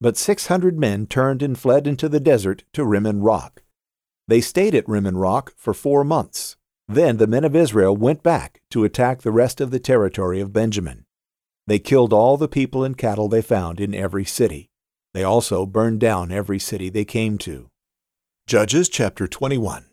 But 0.01 0.17
600 0.17 0.79
men 0.79 1.07
turned 1.07 1.43
and 1.43 1.59
fled 1.59 1.87
into 1.87 2.09
the 2.09 2.21
desert 2.21 2.63
to 2.73 2.85
Rimmon 2.85 3.21
Rock. 3.21 3.63
They 4.29 4.41
stayed 4.41 4.75
at 4.75 4.89
Rimmon 4.89 5.17
Rock 5.17 5.55
for 5.57 5.75
four 5.75 6.05
months. 6.05 6.57
Then 6.87 7.17
the 7.17 7.27
men 7.27 7.45
of 7.45 7.57
Israel 7.57 7.97
went 7.97 8.23
back 8.23 8.63
to 8.71 8.85
attack 8.85 9.23
the 9.23 9.33
rest 9.33 9.61
of 9.61 9.71
the 9.71 9.81
territory 9.81 10.41
of 10.41 10.53
Benjamin. 10.53 11.05
They 11.67 11.79
killed 11.79 12.13
all 12.13 12.37
the 12.37 12.49
people 12.49 12.85
and 12.85 12.97
cattle 12.97 13.29
they 13.29 13.43
found 13.43 13.81
in 13.81 13.95
every 13.95 14.25
city. 14.25 14.71
They 15.15 15.25
also 15.25 15.67
burned 15.67 16.01
down 16.01 16.31
every 16.31 16.59
city 16.59 16.89
they 16.89 17.05
came 17.05 17.37
to. 17.39 17.69
Judges 18.47 18.89
chapter 18.89 19.27
21 19.27 19.85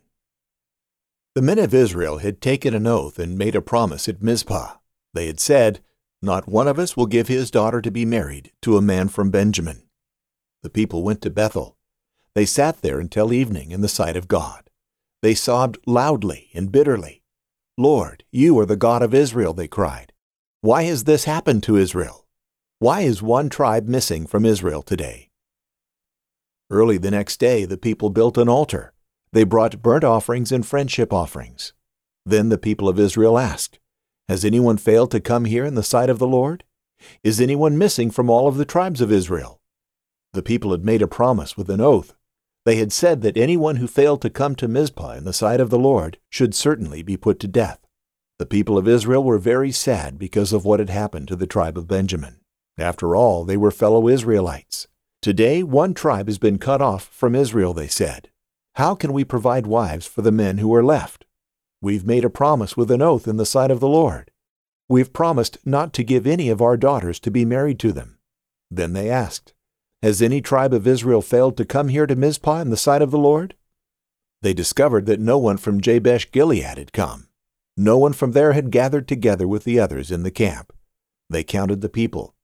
The 1.34 1.42
men 1.42 1.60
of 1.60 1.74
Israel 1.74 2.20
had 2.20 2.42
taken 2.42 2.74
an 2.74 2.86
oath 2.86 3.18
and 3.18 3.38
made 3.38 3.56
a 3.56 3.62
promise 3.62 4.08
at 4.08 4.22
Mizpah. 4.22 4.76
They 5.14 5.28
had 5.28 5.40
said, 5.40 5.82
Not 6.22 6.48
one 6.48 6.68
of 6.68 6.78
us 6.78 6.96
will 6.96 7.08
give 7.08 7.28
his 7.28 7.50
daughter 7.50 7.82
to 7.82 7.92
be 7.92 8.06
married 8.06 8.52
to 8.62 8.78
a 8.78 8.82
man 8.82 9.10
from 9.10 9.32
Benjamin. 9.32 9.85
The 10.66 10.72
people 10.72 11.04
went 11.04 11.22
to 11.22 11.30
Bethel. 11.30 11.78
They 12.34 12.48
sat 12.48 12.82
there 12.82 13.00
until 13.00 13.32
evening 13.32 13.70
in 13.70 13.82
the 13.82 13.88
sight 13.88 14.18
of 14.18 14.28
God. 14.28 14.72
They 15.22 15.36
sobbed 15.36 15.78
loudly 15.86 16.50
and 16.56 16.72
bitterly. 16.72 17.22
Lord, 17.78 18.24
you 18.32 18.58
are 18.58 18.66
the 18.66 18.76
God 18.76 19.04
of 19.04 19.14
Israel, 19.14 19.54
they 19.54 19.68
cried. 19.68 20.12
Why 20.62 20.82
has 20.86 21.04
this 21.04 21.26
happened 21.26 21.62
to 21.64 21.78
Israel? 21.78 22.26
Why 22.80 23.02
is 23.02 23.22
one 23.22 23.48
tribe 23.48 23.88
missing 23.88 24.26
from 24.26 24.44
Israel 24.44 24.82
today? 24.82 25.30
Early 26.72 26.98
the 26.98 27.12
next 27.12 27.40
day, 27.40 27.66
the 27.66 27.78
people 27.78 28.10
built 28.10 28.36
an 28.36 28.50
altar. 28.50 28.92
They 29.34 29.44
brought 29.44 29.84
burnt 29.84 30.04
offerings 30.04 30.52
and 30.52 30.66
friendship 30.66 31.14
offerings. 31.14 31.74
Then 32.26 32.50
the 32.50 32.58
people 32.58 32.90
of 32.90 33.00
Israel 33.00 33.38
asked, 33.38 33.78
Has 34.28 34.44
anyone 34.44 34.78
failed 34.78 35.12
to 35.12 35.20
come 35.20 35.46
here 35.46 35.64
in 35.64 35.76
the 35.76 35.84
sight 35.84 36.10
of 36.10 36.18
the 36.18 36.26
Lord? 36.26 36.64
Is 37.24 37.40
anyone 37.40 37.78
missing 37.78 38.10
from 38.10 38.32
all 38.32 38.48
of 38.48 38.58
the 38.58 38.66
tribes 38.66 39.00
of 39.00 39.12
Israel? 39.12 39.62
The 40.36 40.44
people 40.44 40.72
had 40.72 40.84
made 40.84 41.02
a 41.02 41.08
promise 41.08 41.56
with 41.56 41.70
an 41.70 41.80
oath. 41.80 42.14
They 42.66 42.76
had 42.76 42.92
said 42.92 43.22
that 43.22 43.38
anyone 43.38 43.78
who 43.78 43.88
failed 43.88 44.22
to 44.22 44.30
come 44.30 44.54
to 44.56 44.68
Mizpah 44.68 45.14
in 45.14 45.24
the 45.24 45.32
sight 45.32 45.62
of 45.62 45.70
the 45.70 45.80
Lord 45.80 46.18
should 46.30 46.54
certainly 46.54 47.02
be 47.02 47.16
put 47.16 47.40
to 47.40 47.48
death. 47.48 47.80
The 48.38 48.46
people 48.46 48.78
of 48.78 48.86
Israel 48.86 49.24
were 49.24 49.38
very 49.38 49.72
sad 49.72 50.20
because 50.20 50.52
of 50.52 50.66
what 50.66 50.82
had 50.82 50.90
happened 50.90 51.30
to 51.30 51.38
the 51.38 51.48
tribe 51.48 51.78
of 51.78 51.88
Benjamin. 51.88 52.42
After 52.78 53.16
all, 53.16 53.46
they 53.46 53.56
were 53.56 53.72
fellow 53.72 54.10
Israelites. 54.10 54.90
Today, 55.22 55.64
one 55.64 55.94
tribe 55.94 56.28
has 56.28 56.38
been 56.38 56.58
cut 56.58 56.82
off 56.82 57.06
from 57.06 57.34
Israel, 57.34 57.74
they 57.74 57.88
said. 57.88 58.28
How 58.76 58.94
can 58.94 59.14
we 59.14 59.24
provide 59.24 59.66
wives 59.66 60.06
for 60.06 60.22
the 60.22 60.34
men 60.34 60.58
who 60.58 60.76
are 60.76 60.84
left? 60.84 61.24
We've 61.82 62.06
made 62.06 62.26
a 62.26 62.30
promise 62.30 62.76
with 62.76 62.92
an 62.92 63.02
oath 63.02 63.26
in 63.26 63.38
the 63.38 63.46
sight 63.46 63.72
of 63.72 63.80
the 63.80 63.88
Lord. 63.88 64.32
We've 64.90 65.14
promised 65.14 65.60
not 65.66 65.94
to 65.94 66.04
give 66.04 66.28
any 66.28 66.50
of 66.50 66.62
our 66.62 66.76
daughters 66.76 67.22
to 67.22 67.32
be 67.32 67.46
married 67.46 67.80
to 67.80 67.94
them. 67.94 68.18
Then 68.70 68.92
they 68.92 69.10
asked, 69.10 69.54
Has 70.06 70.22
any 70.22 70.40
tribe 70.40 70.72
of 70.72 70.86
Israel 70.86 71.24
failed 71.24 71.58
to 71.58 71.66
come 71.66 71.88
here 71.88 72.06
to 72.06 72.16
Mizpah 72.16 72.62
in 72.62 72.70
the 72.70 72.78
sight 72.78 73.02
of 73.02 73.10
the 73.10 73.18
Lord? 73.18 73.56
They 74.44 74.54
discovered 74.54 75.08
that 75.08 75.20
no 75.20 75.40
one 75.40 75.58
from 75.58 75.82
Jabesh 75.82 76.30
Gilead 76.32 76.78
had 76.78 76.94
come. 76.94 77.28
No 77.76 77.98
one 77.98 78.14
from 78.14 78.34
there 78.34 78.54
had 78.54 78.70
gathered 78.70 79.08
together 79.08 79.48
with 79.48 79.64
the 79.64 79.80
others 79.80 80.12
in 80.12 80.22
the 80.22 80.30
camp. 80.30 80.72
They 81.28 81.44
counted 81.44 81.82
the 81.82 81.90
people. 81.90 82.36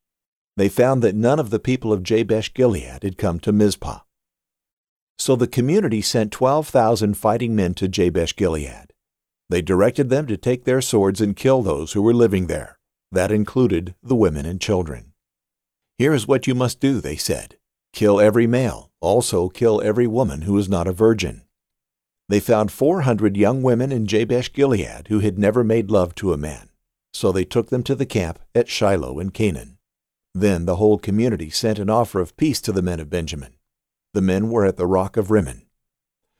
They 0.57 0.69
found 0.69 1.03
that 1.03 1.13
none 1.13 1.37
of 1.37 1.51
the 1.51 1.59
people 1.59 1.93
of 1.93 2.01
Jabesh 2.01 2.51
Gilead 2.55 3.03
had 3.03 3.19
come 3.19 3.39
to 3.41 3.51
Mizpah. 3.51 3.99
So 5.19 5.35
the 5.35 5.45
community 5.45 6.01
sent 6.01 6.31
12,000 6.31 7.13
fighting 7.13 7.55
men 7.55 7.75
to 7.75 7.87
Jabesh 7.87 8.35
Gilead. 8.35 8.91
They 9.51 9.61
directed 9.61 10.09
them 10.09 10.25
to 10.25 10.35
take 10.35 10.63
their 10.63 10.81
swords 10.81 11.21
and 11.21 11.35
kill 11.35 11.61
those 11.61 11.93
who 11.93 12.01
were 12.01 12.15
living 12.15 12.47
there. 12.47 12.79
That 13.11 13.31
included 13.31 13.93
the 14.01 14.15
women 14.15 14.47
and 14.47 14.59
children. 14.59 15.10
Here 16.01 16.15
is 16.15 16.27
what 16.27 16.47
you 16.47 16.55
must 16.55 16.79
do, 16.79 16.99
they 16.99 17.15
said. 17.15 17.57
Kill 17.93 18.19
every 18.19 18.47
male, 18.47 18.89
also 19.01 19.49
kill 19.49 19.83
every 19.83 20.07
woman 20.07 20.41
who 20.41 20.57
is 20.57 20.67
not 20.67 20.87
a 20.87 20.91
virgin. 20.91 21.43
They 22.27 22.39
found 22.39 22.71
400 22.71 23.37
young 23.37 23.61
women 23.61 23.91
in 23.91 24.07
Jabesh 24.07 24.51
Gilead 24.51 25.09
who 25.09 25.19
had 25.19 25.37
never 25.37 25.63
made 25.63 25.91
love 25.91 26.15
to 26.15 26.33
a 26.33 26.39
man. 26.39 26.69
So 27.13 27.31
they 27.31 27.45
took 27.45 27.69
them 27.69 27.83
to 27.83 27.93
the 27.93 28.07
camp 28.07 28.39
at 28.55 28.67
Shiloh 28.67 29.19
in 29.19 29.29
Canaan. 29.29 29.77
Then 30.33 30.65
the 30.65 30.77
whole 30.77 30.97
community 30.97 31.51
sent 31.51 31.77
an 31.77 31.91
offer 31.91 32.19
of 32.19 32.35
peace 32.35 32.61
to 32.61 32.71
the 32.71 32.81
men 32.81 32.99
of 32.99 33.11
Benjamin. 33.11 33.53
The 34.15 34.23
men 34.23 34.49
were 34.49 34.65
at 34.65 34.77
the 34.77 34.87
rock 34.87 35.17
of 35.17 35.29
Rimmon. 35.29 35.67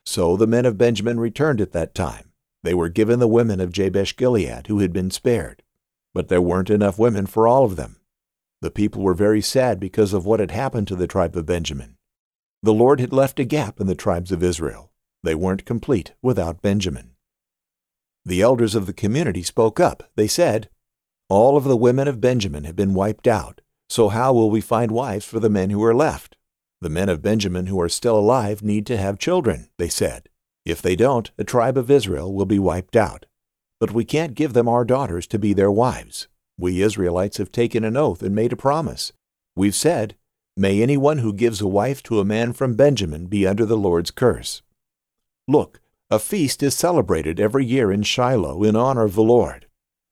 So 0.08 0.36
the 0.36 0.48
men 0.48 0.66
of 0.66 0.80
Benjamin 0.80 1.20
returned 1.20 1.62
at 1.62 1.72
that 1.74 1.94
time 1.94 2.32
they 2.64 2.74
were 2.74 2.90
given 2.90 3.20
the 3.20 3.28
women 3.28 3.62
of 3.62 3.72
Jabesh 3.72 4.16
Gilead 4.16 4.66
who 4.66 4.80
had 4.80 4.92
been 4.92 5.12
spared, 5.12 5.62
but 6.16 6.30
there 6.30 6.42
weren't 6.42 6.72
enough 6.72 6.98
women 6.98 7.28
for 7.28 7.48
all 7.48 7.64
of 7.64 7.76
them. 7.76 8.01
The 8.62 8.72
people 8.72 9.02
were 9.02 9.16
very 9.16 9.42
sad 9.42 9.80
because 9.80 10.14
of 10.14 10.26
what 10.26 10.40
had 10.40 10.52
happened 10.52 10.88
to 10.90 10.96
the 10.96 11.08
tribe 11.08 11.36
of 11.36 11.48
Benjamin. 11.48 11.98
The 12.62 12.74
Lord 12.74 13.00
had 13.00 13.12
left 13.12 13.40
a 13.40 13.44
gap 13.44 13.80
in 13.80 13.88
the 13.88 13.96
tribes 13.96 14.32
of 14.32 14.44
Israel. 14.44 14.92
They 15.24 15.34
weren't 15.34 15.66
complete 15.66 16.14
without 16.22 16.62
Benjamin. 16.62 17.12
The 18.24 18.42
elders 18.42 18.76
of 18.76 18.86
the 18.86 18.94
community 18.94 19.42
spoke 19.42 19.80
up. 19.80 20.04
They 20.16 20.28
said, 20.28 20.70
All 21.28 21.58
of 21.58 21.64
the 21.64 21.78
women 21.78 22.08
of 22.08 22.22
Benjamin 22.22 22.66
have 22.66 22.76
been 22.76 22.94
wiped 22.94 23.28
out, 23.28 23.62
so 23.90 24.10
how 24.10 24.32
will 24.32 24.52
we 24.52 24.62
find 24.62 24.92
wives 24.92 25.26
for 25.26 25.40
the 25.40 25.50
men 25.50 25.72
who 25.72 25.84
are 25.84 25.96
left? 25.96 26.38
The 26.82 26.90
men 26.90 27.10
of 27.10 27.22
Benjamin 27.22 27.66
who 27.66 27.82
are 27.82 27.90
still 27.90 28.18
alive 28.18 28.62
need 28.62 28.86
to 28.88 28.98
have 28.98 29.18
children, 29.18 29.70
they 29.78 29.90
said. 29.90 30.30
If 30.66 30.84
they 30.84 30.96
don't, 30.96 31.32
the 31.36 31.44
tribe 31.44 31.78
of 31.78 31.90
Israel 31.90 32.32
will 32.32 32.46
be 32.46 32.60
wiped 32.60 32.96
out. 32.96 33.26
But 33.80 33.92
we 33.92 34.06
can't 34.06 34.36
give 34.36 34.54
them 34.54 34.68
our 34.68 34.86
daughters 34.86 35.26
to 35.28 35.40
be 35.40 35.54
their 35.54 35.72
wives. 35.72 36.28
We 36.62 36.84
Israelites 36.84 37.38
have 37.38 37.52
taken 37.52 37.84
an 37.84 37.98
oath 37.98 38.22
and 38.22 38.36
made 38.36 38.54
a 38.54 38.56
promise. 38.56 39.12
We've 39.56 39.74
said, 39.74 40.16
May 40.56 40.80
anyone 40.80 41.18
who 41.18 41.34
gives 41.34 41.60
a 41.60 41.68
wife 41.68 42.04
to 42.04 42.20
a 42.20 42.26
man 42.26 42.54
from 42.54 42.76
Benjamin 42.76 43.26
be 43.26 43.48
under 43.48 43.66
the 43.66 43.76
Lord's 43.76 44.12
curse. 44.12 44.62
Look, 45.48 45.82
a 46.12 46.20
feast 46.20 46.62
is 46.62 46.76
celebrated 46.76 47.40
every 47.40 47.66
year 47.66 47.92
in 47.92 48.04
Shiloh 48.04 48.62
in 48.64 48.76
honor 48.76 49.06
of 49.06 49.16
the 49.16 49.24
Lord. 49.24 49.66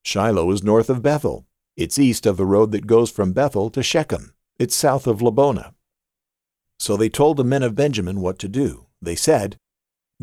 Shiloh 0.04 0.50
is 0.50 0.64
north 0.64 0.90
of 0.90 1.02
Bethel. 1.02 1.46
It's 1.76 2.00
east 2.00 2.26
of 2.26 2.36
the 2.36 2.46
road 2.46 2.72
that 2.72 2.88
goes 2.88 3.12
from 3.12 3.32
Bethel 3.32 3.70
to 3.70 3.80
Shechem. 3.80 4.34
It's 4.58 4.74
south 4.74 5.06
of 5.06 5.20
Lebonah. 5.22 5.74
So 6.80 6.96
they 6.96 7.08
told 7.08 7.36
the 7.36 7.44
men 7.44 7.62
of 7.62 7.76
Benjamin 7.76 8.20
what 8.20 8.40
to 8.40 8.48
do. 8.48 8.86
They 9.00 9.14
said, 9.14 9.56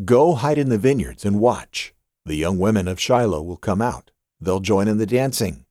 Go 0.04 0.34
hide 0.34 0.58
in 0.58 0.68
the 0.68 0.76
vineyards 0.76 1.24
and 1.24 1.40
watch. 1.40 1.94
The 2.26 2.36
young 2.36 2.58
women 2.58 2.86
of 2.86 3.00
Shiloh 3.00 3.42
will 3.42 3.56
come 3.56 3.80
out. 3.80 4.10
They'll 4.42 4.60
join 4.60 4.88
in 4.88 4.98
the 4.98 5.06
dancing. 5.06 5.64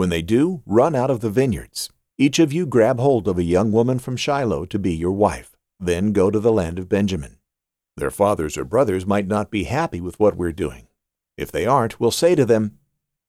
When 0.00 0.08
they 0.08 0.22
do, 0.22 0.62
run 0.64 0.94
out 0.94 1.10
of 1.10 1.20
the 1.20 1.28
vineyards. 1.28 1.90
Each 2.16 2.38
of 2.38 2.54
you 2.54 2.64
grab 2.64 2.98
hold 2.98 3.28
of 3.28 3.36
a 3.36 3.42
young 3.42 3.70
woman 3.70 3.98
from 3.98 4.16
Shiloh 4.16 4.64
to 4.64 4.78
be 4.78 4.94
your 4.94 5.12
wife. 5.12 5.58
Then 5.78 6.14
go 6.14 6.30
to 6.30 6.40
the 6.40 6.50
land 6.50 6.78
of 6.78 6.88
Benjamin. 6.88 7.36
Their 7.98 8.10
fathers 8.10 8.56
or 8.56 8.64
brothers 8.64 9.04
might 9.04 9.26
not 9.26 9.50
be 9.50 9.64
happy 9.64 10.00
with 10.00 10.18
what 10.18 10.38
we're 10.38 10.52
doing. 10.52 10.86
If 11.36 11.52
they 11.52 11.66
aren't, 11.66 12.00
we'll 12.00 12.12
say 12.12 12.34
to 12.34 12.46
them, 12.46 12.78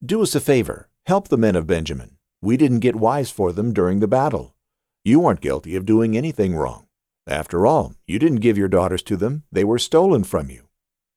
Do 0.01 0.21
us 0.21 0.33
a 0.33 0.39
favor, 0.39 0.87
help 1.07 1.27
the 1.27 1.35
men 1.35 1.57
of 1.57 1.67
Benjamin. 1.67 2.15
We 2.41 2.55
didn't 2.55 2.79
get 2.79 2.95
wives 2.95 3.31
for 3.31 3.51
them 3.51 3.73
during 3.73 3.99
the 3.99 4.07
battle. 4.07 4.55
You 5.03 5.25
aren't 5.25 5.41
guilty 5.41 5.75
of 5.75 5.85
doing 5.85 6.15
anything 6.15 6.55
wrong. 6.55 6.87
After 7.27 7.67
all, 7.67 7.95
you 8.07 8.17
didn't 8.17 8.39
give 8.39 8.57
your 8.57 8.69
daughters 8.69 9.03
to 9.03 9.17
them, 9.17 9.43
they 9.51 9.65
were 9.65 9.77
stolen 9.77 10.23
from 10.23 10.49
you. 10.49 10.69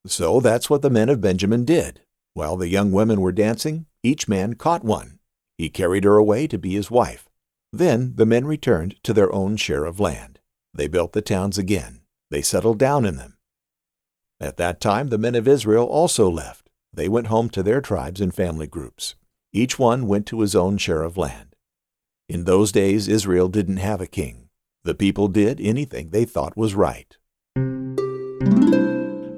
So 0.05 0.41
that's 0.41 0.69
what 0.69 0.81
the 0.81 0.89
men 0.89 1.07
of 1.07 1.21
Benjamin 1.21 1.63
did. 1.63 2.01
While 2.33 2.57
the 2.57 2.67
young 2.67 2.91
women 2.91 3.21
were 3.21 3.31
dancing, 3.31 3.85
each 4.03 4.27
man 4.27 4.55
caught 4.55 4.83
one. 4.83 5.14
He 5.57 5.69
carried 5.69 6.03
her 6.03 6.17
away 6.17 6.47
to 6.47 6.57
be 6.57 6.73
his 6.73 6.91
wife. 6.91 7.29
Then 7.71 8.13
the 8.15 8.25
men 8.25 8.45
returned 8.45 9.01
to 9.03 9.13
their 9.13 9.33
own 9.33 9.57
share 9.57 9.85
of 9.85 9.99
land. 9.99 10.39
They 10.73 10.87
built 10.87 11.13
the 11.13 11.21
towns 11.21 11.57
again. 11.57 12.01
They 12.29 12.41
settled 12.41 12.79
down 12.79 13.05
in 13.05 13.17
them. 13.17 13.37
At 14.39 14.57
that 14.57 14.81
time, 14.81 15.07
the 15.07 15.17
men 15.17 15.35
of 15.35 15.47
Israel 15.47 15.85
also 15.85 16.29
left. 16.29 16.69
They 16.93 17.07
went 17.07 17.27
home 17.27 17.49
to 17.51 17.63
their 17.63 17.81
tribes 17.81 18.19
and 18.19 18.33
family 18.33 18.67
groups. 18.67 19.15
Each 19.53 19.79
one 19.79 20.07
went 20.07 20.25
to 20.27 20.41
his 20.41 20.55
own 20.55 20.77
share 20.77 21.03
of 21.03 21.17
land. 21.17 21.55
In 22.27 22.43
those 22.43 22.71
days, 22.71 23.07
Israel 23.07 23.47
didn't 23.47 23.77
have 23.77 24.01
a 24.01 24.07
king. 24.07 24.49
The 24.83 24.95
people 24.95 25.27
did 25.27 25.61
anything 25.61 26.09
they 26.09 26.25
thought 26.25 26.57
was 26.57 26.75
right. 26.75 27.17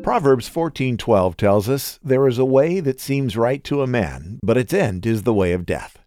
Proverbs 0.04 0.48
14:12 0.50 1.38
tells 1.38 1.70
us, 1.70 2.00
"There 2.04 2.28
is 2.28 2.40
a 2.40 2.46
way 2.46 2.80
that 2.80 3.00
seems 3.00 3.38
right 3.38 3.64
to 3.66 3.82
a 3.82 3.88
man, 3.88 4.40
but 4.42 4.58
its 4.58 4.74
end 4.74 5.06
is 5.06 5.24
the 5.24 5.34
way 5.34 5.52
of 5.52 5.66
death." 5.66 6.00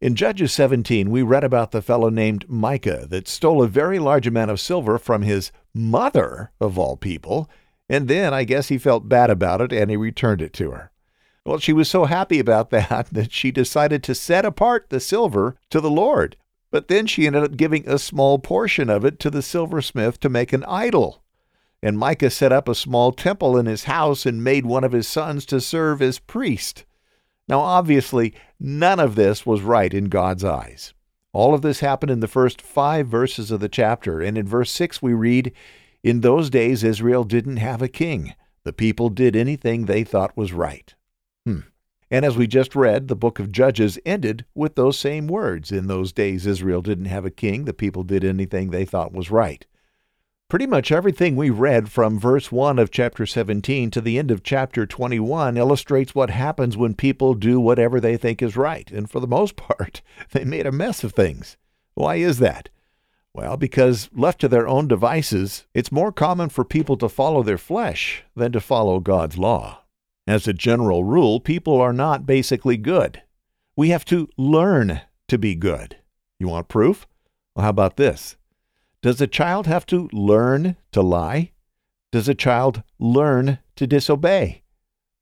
In 0.00 0.16
Judges 0.16 0.52
17, 0.52 1.10
we 1.10 1.22
read 1.22 1.44
about 1.44 1.70
the 1.70 1.80
fellow 1.80 2.10
named 2.10 2.48
Micah 2.48 3.06
that 3.08 3.28
stole 3.28 3.62
a 3.62 3.68
very 3.68 3.98
large 3.98 4.26
amount 4.26 4.50
of 4.50 4.60
silver 4.60 4.98
from 4.98 5.22
his 5.22 5.52
mother, 5.72 6.50
of 6.60 6.78
all 6.78 6.96
people, 6.96 7.48
and 7.88 8.08
then 8.08 8.34
I 8.34 8.44
guess 8.44 8.68
he 8.68 8.78
felt 8.78 9.08
bad 9.08 9.30
about 9.30 9.60
it 9.60 9.72
and 9.72 9.90
he 9.90 9.96
returned 9.96 10.42
it 10.42 10.52
to 10.54 10.72
her. 10.72 10.90
Well, 11.46 11.58
she 11.58 11.72
was 11.72 11.88
so 11.88 12.06
happy 12.06 12.38
about 12.38 12.70
that 12.70 13.08
that 13.12 13.32
she 13.32 13.50
decided 13.50 14.02
to 14.04 14.14
set 14.14 14.44
apart 14.44 14.86
the 14.88 15.00
silver 15.00 15.56
to 15.70 15.80
the 15.80 15.90
Lord. 15.90 16.36
But 16.70 16.88
then 16.88 17.06
she 17.06 17.26
ended 17.26 17.44
up 17.44 17.56
giving 17.56 17.88
a 17.88 17.98
small 17.98 18.40
portion 18.40 18.90
of 18.90 19.04
it 19.04 19.20
to 19.20 19.30
the 19.30 19.42
silversmith 19.42 20.18
to 20.20 20.28
make 20.28 20.52
an 20.52 20.64
idol. 20.64 21.22
And 21.82 21.96
Micah 21.98 22.30
set 22.30 22.50
up 22.50 22.68
a 22.68 22.74
small 22.74 23.12
temple 23.12 23.56
in 23.56 23.66
his 23.66 23.84
house 23.84 24.26
and 24.26 24.42
made 24.42 24.66
one 24.66 24.82
of 24.82 24.92
his 24.92 25.06
sons 25.06 25.46
to 25.46 25.60
serve 25.60 26.02
as 26.02 26.18
priest. 26.18 26.84
Now, 27.46 27.60
obviously, 27.60 28.34
none 28.64 28.98
of 28.98 29.14
this 29.14 29.44
was 29.44 29.60
right 29.60 29.92
in 29.92 30.06
God's 30.06 30.42
eyes. 30.42 30.94
All 31.32 31.52
of 31.52 31.62
this 31.62 31.80
happened 31.80 32.10
in 32.10 32.20
the 32.20 32.28
first 32.28 32.62
five 32.62 33.08
verses 33.08 33.50
of 33.50 33.60
the 33.60 33.68
chapter, 33.68 34.20
and 34.20 34.38
in 34.38 34.46
verse 34.46 34.70
6 34.70 35.02
we 35.02 35.12
read, 35.12 35.52
In 36.02 36.20
those 36.20 36.48
days 36.48 36.82
Israel 36.82 37.24
didn't 37.24 37.58
have 37.58 37.82
a 37.82 37.88
king. 37.88 38.34
The 38.64 38.72
people 38.72 39.10
did 39.10 39.36
anything 39.36 39.84
they 39.84 40.04
thought 40.04 40.36
was 40.36 40.52
right. 40.52 40.94
Hmm. 41.44 41.60
And 42.10 42.24
as 42.24 42.36
we 42.36 42.46
just 42.46 42.74
read, 42.74 43.08
the 43.08 43.16
book 43.16 43.38
of 43.38 43.52
Judges 43.52 43.98
ended 44.06 44.44
with 44.54 44.76
those 44.76 44.98
same 44.98 45.26
words. 45.26 45.72
In 45.72 45.86
those 45.86 46.12
days, 46.12 46.46
Israel 46.46 46.80
didn't 46.80 47.06
have 47.06 47.24
a 47.24 47.30
king. 47.30 47.64
The 47.64 47.74
people 47.74 48.04
did 48.04 48.24
anything 48.24 48.70
they 48.70 48.84
thought 48.84 49.12
was 49.12 49.30
right. 49.30 49.66
Pretty 50.50 50.66
much 50.66 50.92
everything 50.92 51.36
we 51.36 51.48
read 51.48 51.90
from 51.90 52.18
verse 52.18 52.52
1 52.52 52.78
of 52.78 52.90
chapter 52.90 53.24
17 53.24 53.90
to 53.90 54.00
the 54.00 54.18
end 54.18 54.30
of 54.30 54.42
chapter 54.42 54.84
21 54.84 55.56
illustrates 55.56 56.14
what 56.14 56.28
happens 56.28 56.76
when 56.76 56.92
people 56.94 57.32
do 57.32 57.58
whatever 57.58 57.98
they 57.98 58.18
think 58.18 58.42
is 58.42 58.54
right. 58.54 58.90
And 58.90 59.10
for 59.10 59.20
the 59.20 59.26
most 59.26 59.56
part, 59.56 60.02
they 60.32 60.44
made 60.44 60.66
a 60.66 60.72
mess 60.72 61.02
of 61.02 61.14
things. 61.14 61.56
Why 61.94 62.16
is 62.16 62.40
that? 62.40 62.68
Well, 63.32 63.56
because 63.56 64.10
left 64.12 64.38
to 64.42 64.48
their 64.48 64.68
own 64.68 64.86
devices, 64.86 65.64
it's 65.72 65.90
more 65.90 66.12
common 66.12 66.50
for 66.50 66.64
people 66.64 66.98
to 66.98 67.08
follow 67.08 67.42
their 67.42 67.58
flesh 67.58 68.22
than 68.36 68.52
to 68.52 68.60
follow 68.60 69.00
God's 69.00 69.38
law. 69.38 69.80
As 70.26 70.46
a 70.46 70.52
general 70.52 71.04
rule, 71.04 71.40
people 71.40 71.80
are 71.80 71.92
not 71.92 72.26
basically 72.26 72.76
good. 72.76 73.22
We 73.76 73.88
have 73.88 74.04
to 74.06 74.28
learn 74.36 75.00
to 75.28 75.38
be 75.38 75.54
good. 75.54 75.96
You 76.38 76.48
want 76.48 76.68
proof? 76.68 77.06
Well, 77.56 77.64
how 77.64 77.70
about 77.70 77.96
this? 77.96 78.36
Does 79.04 79.20
a 79.20 79.26
child 79.26 79.66
have 79.66 79.84
to 79.88 80.08
learn 80.14 80.76
to 80.92 81.02
lie? 81.02 81.52
Does 82.10 82.26
a 82.26 82.34
child 82.34 82.82
learn 82.98 83.58
to 83.76 83.86
disobey? 83.86 84.62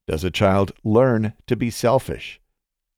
Does 0.07 0.23
a 0.23 0.31
child 0.31 0.71
learn 0.85 1.33
to 1.47 1.57
be 1.57 1.69
selfish? 1.69 2.39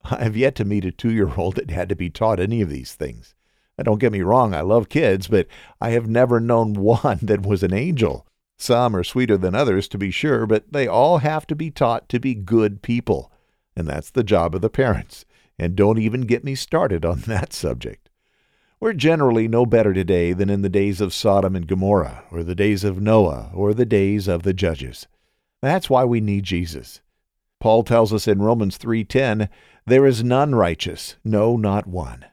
I 0.04 0.24
have 0.24 0.38
yet 0.38 0.54
to 0.58 0.64
meet 0.64 0.86
a 0.86 0.92
two 0.92 1.12
year 1.12 1.34
old 1.38 1.56
that 1.56 1.72
had 1.72 1.90
to 1.90 1.96
be 1.96 2.12
taught 2.12 2.40
any 2.40 2.62
of 2.62 2.70
these 2.70 2.94
things. 2.94 3.34
don't 3.82 3.98
get 3.98 4.12
me 4.12 4.22
wrong, 4.22 4.54
I 4.54 4.62
love 4.62 4.88
kids, 4.88 5.28
but 5.28 5.48
I 5.82 5.90
have 5.90 6.08
never 6.08 6.40
known 6.40 6.74
one 6.76 7.18
that 7.24 7.44
was 7.44 7.64
an 7.64 7.74
angel. 7.74 8.28
Some 8.60 8.96
are 8.96 9.04
sweeter 9.04 9.38
than 9.40 9.56
others, 9.56 9.88
to 9.88 9.98
be 9.98 10.12
sure, 10.12 10.46
but 10.46 10.72
they 10.72 10.88
all 10.88 11.18
have 11.18 11.48
to 11.48 11.56
be 11.56 11.72
taught 11.72 12.08
to 12.10 12.20
be 12.20 12.36
good 12.36 12.84
people. 12.84 13.32
And 13.76 13.88
that's 13.88 14.12
the 14.12 14.24
job 14.24 14.54
of 14.54 14.62
the 14.62 14.70
parents. 14.70 15.26
And 15.58 15.76
don't 15.76 15.98
even 15.98 16.28
get 16.28 16.44
me 16.44 16.54
started 16.54 17.04
on 17.04 17.22
that 17.26 17.54
subject. 17.54 18.05
We're 18.86 18.94
generally 18.94 19.48
no 19.48 19.66
better 19.66 19.96
today 19.96 20.32
than 20.32 20.48
in 20.48 20.62
the 20.62 20.70
days 20.70 21.02
of 21.02 21.12
Sodom 21.12 21.56
and 21.56 21.66
Gomorrah, 21.66 22.24
or 22.30 22.44
the 22.44 22.54
days 22.54 22.84
of 22.84 23.02
Noah, 23.02 23.50
or 23.52 23.74
the 23.74 23.84
days 23.84 24.28
of 24.28 24.44
the 24.44 24.54
judges. 24.54 25.08
That's 25.60 25.90
why 25.90 26.06
we 26.06 26.22
need 26.22 26.44
Jesus. 26.44 27.02
Paul 27.60 27.82
tells 27.82 28.14
us 28.14 28.28
in 28.28 28.44
Romans 28.44 28.78
3:10, 28.78 29.50
there 29.88 30.06
is 30.06 30.24
none 30.24 30.54
righteous, 30.54 31.16
no 31.26 31.58
not 31.58 31.88
one. 31.88 32.26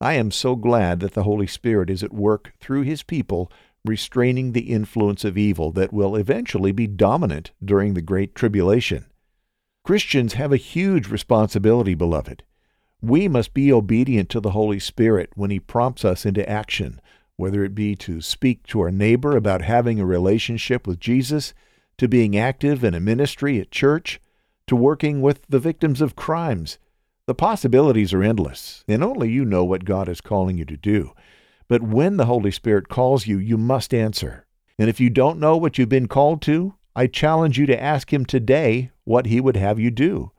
I 0.00 0.14
am 0.14 0.32
so 0.32 0.56
glad 0.56 0.98
that 0.98 1.12
the 1.12 1.22
Holy 1.22 1.46
Spirit 1.46 1.88
is 1.88 2.02
at 2.02 2.12
work 2.12 2.54
through 2.58 2.82
his 2.82 3.04
people 3.04 3.48
restraining 3.84 4.50
the 4.50 4.72
influence 4.72 5.24
of 5.24 5.38
evil 5.38 5.70
that 5.70 5.92
will 5.92 6.16
eventually 6.16 6.72
be 6.72 6.88
dominant 6.88 7.52
during 7.64 7.94
the 7.94 8.02
great 8.02 8.34
tribulation. 8.34 9.04
Christians 9.84 10.32
have 10.32 10.52
a 10.52 10.56
huge 10.56 11.06
responsibility, 11.06 11.94
beloved. 11.94 12.42
We 13.06 13.28
must 13.28 13.54
be 13.54 13.72
obedient 13.72 14.30
to 14.30 14.40
the 14.40 14.50
Holy 14.50 14.80
Spirit 14.80 15.30
when 15.36 15.50
He 15.52 15.60
prompts 15.60 16.04
us 16.04 16.26
into 16.26 16.48
action, 16.48 17.00
whether 17.36 17.62
it 17.62 17.72
be 17.72 17.94
to 17.94 18.20
speak 18.20 18.66
to 18.66 18.80
our 18.80 18.90
neighbor 18.90 19.36
about 19.36 19.62
having 19.62 20.00
a 20.00 20.04
relationship 20.04 20.88
with 20.88 20.98
Jesus, 20.98 21.54
to 21.98 22.08
being 22.08 22.36
active 22.36 22.82
in 22.82 22.94
a 22.94 23.00
ministry 23.00 23.60
at 23.60 23.70
church, 23.70 24.20
to 24.66 24.74
working 24.74 25.22
with 25.22 25.42
the 25.48 25.60
victims 25.60 26.00
of 26.00 26.16
crimes. 26.16 26.78
The 27.26 27.34
possibilities 27.36 28.12
are 28.12 28.24
endless, 28.24 28.82
and 28.88 29.04
only 29.04 29.30
you 29.30 29.44
know 29.44 29.64
what 29.64 29.84
God 29.84 30.08
is 30.08 30.20
calling 30.20 30.58
you 30.58 30.64
to 30.64 30.76
do. 30.76 31.12
But 31.68 31.82
when 31.82 32.16
the 32.16 32.26
Holy 32.26 32.50
Spirit 32.50 32.88
calls 32.88 33.28
you, 33.28 33.38
you 33.38 33.56
must 33.56 33.94
answer. 33.94 34.46
And 34.80 34.90
if 34.90 34.98
you 34.98 35.10
don't 35.10 35.38
know 35.38 35.56
what 35.56 35.78
you've 35.78 35.88
been 35.88 36.08
called 36.08 36.42
to, 36.42 36.74
I 36.96 37.06
challenge 37.06 37.56
you 37.56 37.66
to 37.66 37.80
ask 37.80 38.12
Him 38.12 38.24
today 38.24 38.90
what 39.04 39.26
He 39.26 39.40
would 39.40 39.56
have 39.56 39.78
you 39.78 39.92
do. 39.92 40.32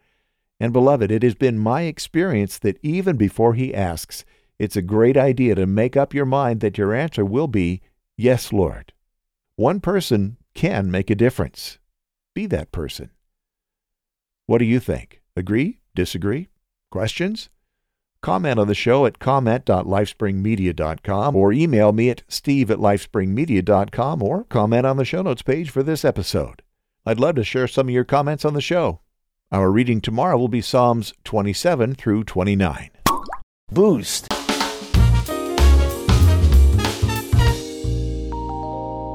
And 0.60 0.74
beloved, 0.74 1.12
it 1.12 1.24
has 1.24 1.36
been 1.36 1.60
my 1.60 1.84
experience 1.84 2.58
that 2.60 2.80
even 2.82 3.16
before 3.16 3.54
he 3.54 3.76
asks, 3.76 4.26
it's 4.60 4.76
a 4.76 4.82
great 4.82 5.18
idea 5.18 5.56
to 5.56 5.68
make 5.68 5.96
up 5.96 6.14
your 6.14 6.26
mind 6.26 6.60
that 6.62 6.78
your 6.78 6.94
answer 6.94 7.24
will 7.24 7.48
be, 7.48 7.82
Yes, 8.18 8.52
Lord. 8.52 8.92
One 9.56 9.80
person 9.80 10.38
can 10.56 10.90
make 10.90 11.12
a 11.12 11.16
difference. 11.16 11.78
Be 12.34 12.48
that 12.48 12.72
person. 12.72 13.12
What 14.48 14.58
do 14.58 14.66
you 14.66 14.80
think? 14.80 15.22
Agree? 15.36 15.82
Disagree? 15.94 16.48
Questions? 16.90 17.50
Comment 18.22 18.58
on 18.58 18.68
the 18.68 18.74
show 18.74 19.06
at 19.06 19.20
comment.lifespringmedia.com 19.20 21.36
or 21.36 21.54
email 21.54 21.92
me 21.92 22.10
at 22.10 22.24
steve 22.28 22.72
at 22.72 22.80
lifespringmedia.com 22.80 24.24
or 24.24 24.46
comment 24.46 24.88
on 24.88 24.98
the 24.98 25.06
show 25.06 25.22
notes 25.22 25.44
page 25.44 25.70
for 25.70 25.84
this 25.84 26.04
episode. 26.04 26.64
I'd 27.06 27.20
love 27.20 27.36
to 27.36 27.44
share 27.44 27.68
some 27.68 27.88
of 27.88 27.94
your 27.94 28.04
comments 28.04 28.44
on 28.44 28.56
the 28.56 28.62
show. 28.62 29.02
Our 29.50 29.72
reading 29.72 30.02
tomorrow 30.02 30.38
will 30.38 30.50
be 30.50 30.60
Psalms 30.60 31.14
27 31.24 31.96
through 31.96 32.26
29. 32.26 32.90
Boost. 33.72 34.28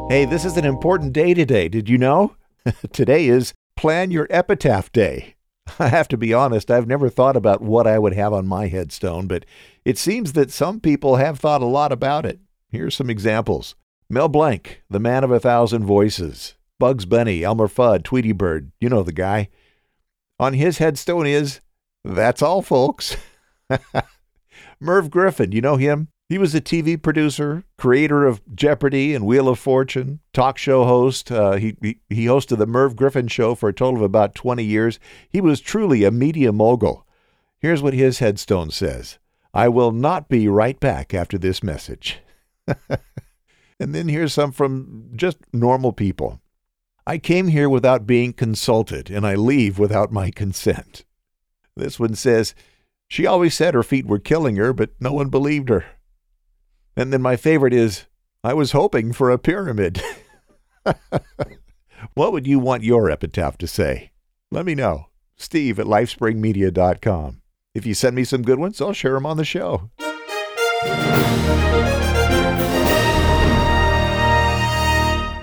Hey, 0.09 0.25
this 0.25 0.47
is 0.47 0.57
an 0.57 0.65
important 0.65 1.13
day 1.13 1.35
today. 1.35 1.69
Did 1.69 1.91
you 1.91 1.99
know? 1.99 2.37
today 2.95 3.27
is 3.27 3.53
Plan 3.77 4.11
Your 4.11 4.27
Epitaph 4.31 4.91
Day. 4.91 5.35
I 5.79 5.89
have 5.89 6.09
to 6.09 6.17
be 6.17 6.33
honest, 6.33 6.71
I've 6.71 6.89
never 6.89 7.11
thought 7.11 7.37
about 7.37 7.61
what 7.61 7.87
I 7.87 7.99
would 7.99 8.15
have 8.15 8.33
on 8.33 8.47
my 8.47 8.69
headstone, 8.69 9.27
but 9.27 9.45
it 9.85 9.99
seems 9.99 10.33
that 10.33 10.51
some 10.51 10.81
people 10.81 11.17
have 11.17 11.39
thought 11.39 11.61
a 11.61 11.67
lot 11.67 11.93
about 11.93 12.25
it. 12.25 12.41
Here's 12.71 12.95
some 12.95 13.11
examples 13.11 13.75
Mel 14.09 14.29
Blanc, 14.29 14.83
the 14.89 14.99
man 14.99 15.25
of 15.25 15.31
a 15.31 15.39
thousand 15.39 15.85
voices. 15.85 16.55
Bugs 16.79 17.05
Bunny, 17.05 17.45
Elmer 17.45 17.69
Fudd, 17.69 18.03
Tweety 18.03 18.33
Bird, 18.33 18.73
you 18.81 18.89
know 18.89 19.03
the 19.03 19.13
guy. 19.13 19.51
On 20.43 20.55
his 20.55 20.79
headstone 20.79 21.25
is, 21.25 21.61
That's 22.05 22.43
all, 22.43 22.63
folks. 22.63 23.17
Merv 24.81 25.09
Griffin, 25.09 25.53
you 25.53 25.61
know 25.61 25.77
him? 25.77 26.09
He 26.29 26.37
was 26.37 26.53
a 26.53 26.61
TV 26.61 27.01
producer, 27.01 27.63
creator 27.79 28.27
of 28.27 28.43
Jeopardy 28.53 29.15
and 29.15 29.25
Wheel 29.25 29.49
of 29.49 29.61
Fortune, 29.61 30.19
talk 30.33 30.59
show 30.59 30.83
host. 30.83 31.31
Uh, 31.31 31.53
he, 31.53 31.77
he, 31.81 32.01
he 32.09 32.25
hosted 32.25 32.59
the 32.59 32.67
Merv 32.67 32.97
Griffin 32.97 33.29
Show 33.29 33.55
for 33.55 33.69
a 33.69 33.73
total 33.73 33.99
of 33.99 34.03
about 34.03 34.35
20 34.35 34.65
years. 34.65 34.99
He 35.31 35.41
was 35.41 35.61
truly 35.61 36.03
a 36.03 36.11
media 36.11 36.51
mogul. 36.51 37.07
Here's 37.61 37.81
what 37.81 37.95
his 37.95 38.19
headstone 38.19 38.73
says 38.73 39.21
I 39.55 39.69
will 39.69 39.93
not 39.93 40.29
be 40.29 40.49
right 40.49 40.81
back 40.81 41.15
after 41.15 41.39
this 41.39 41.63
message. 41.63 42.19
and 42.67 43.95
then 43.95 44.09
here's 44.09 44.33
some 44.33 44.51
from 44.51 45.13
just 45.15 45.39
normal 45.53 45.93
people. 45.93 46.42
I 47.07 47.19
came 47.19 47.49
here 47.49 47.69
without 47.69 48.07
being 48.07 48.33
consulted, 48.33 49.11
and 49.11 49.27
I 49.27 49.35
leave 49.35 49.79
without 49.79 50.13
my 50.13 50.31
consent. 50.31 51.05
This 51.77 51.99
one 51.99 52.15
says, 52.15 52.55
She 53.09 53.27
always 53.27 53.55
said 53.55 53.75
her 53.75 53.83
feet 53.83 54.07
were 54.07 54.19
killing 54.19 54.57
her, 54.57 54.73
but 54.73 54.91
no 55.01 55.13
one 55.13 55.29
believed 55.29 55.69
her. 55.69 55.85
And 56.97 57.13
then 57.13 57.23
my 57.23 57.37
favorite 57.37 57.73
is, 57.73 58.07
I 58.45 58.55
was 58.55 58.73
hoping 58.73 59.13
for 59.13 59.31
a 59.31 59.39
pyramid. 59.39 60.03
what 62.15 62.33
would 62.33 62.47
you 62.47 62.59
want 62.59 62.85
your 62.85 63.11
epitaph 63.11 63.59
to 63.59 63.67
say? 63.67 64.13
Let 64.51 64.67
me 64.67 64.75
know. 64.75 65.07
Steve 65.37 65.81
at 65.81 65.87
lifespringmedia.com. 65.87 67.43
If 67.75 67.87
you 67.87 67.95
send 67.95 68.15
me 68.15 68.25
some 68.25 68.43
good 68.43 68.59
ones, 68.59 68.81
I'll 68.81 68.93
share 68.93 69.15
them 69.15 69.27
on 69.27 69.39
the 69.39 69.45
show. 69.45 69.91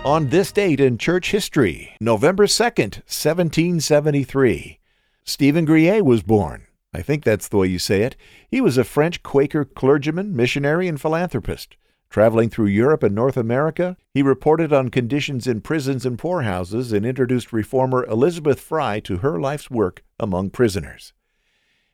On 0.09 0.29
this 0.29 0.51
date 0.51 0.79
in 0.79 0.97
church 0.97 1.29
history, 1.29 1.91
November 1.99 2.47
2nd, 2.47 3.03
1773, 3.05 4.79
Stephen 5.23 5.67
Grellet 5.67 6.01
was 6.01 6.23
born. 6.23 6.65
I 6.91 7.03
think 7.03 7.23
that's 7.23 7.47
the 7.47 7.57
way 7.57 7.67
you 7.67 7.77
say 7.77 8.01
it. 8.01 8.15
He 8.49 8.59
was 8.59 8.75
a 8.75 8.83
French 8.83 9.21
Quaker 9.21 9.65
clergyman, 9.65 10.35
missionary, 10.35 10.87
and 10.87 10.99
philanthropist. 10.99 11.77
Traveling 12.09 12.49
through 12.49 12.69
Europe 12.69 13.03
and 13.03 13.13
North 13.13 13.37
America, 13.37 13.97
he 14.11 14.23
reported 14.23 14.73
on 14.73 14.89
conditions 14.89 15.45
in 15.45 15.61
prisons 15.61 16.07
and 16.07 16.17
poorhouses 16.17 16.91
and 16.91 17.05
introduced 17.05 17.53
reformer 17.53 18.03
Elizabeth 18.05 18.59
Fry 18.59 18.99
to 19.01 19.17
her 19.17 19.39
life's 19.39 19.69
work 19.69 20.03
among 20.19 20.49
prisoners. 20.49 21.13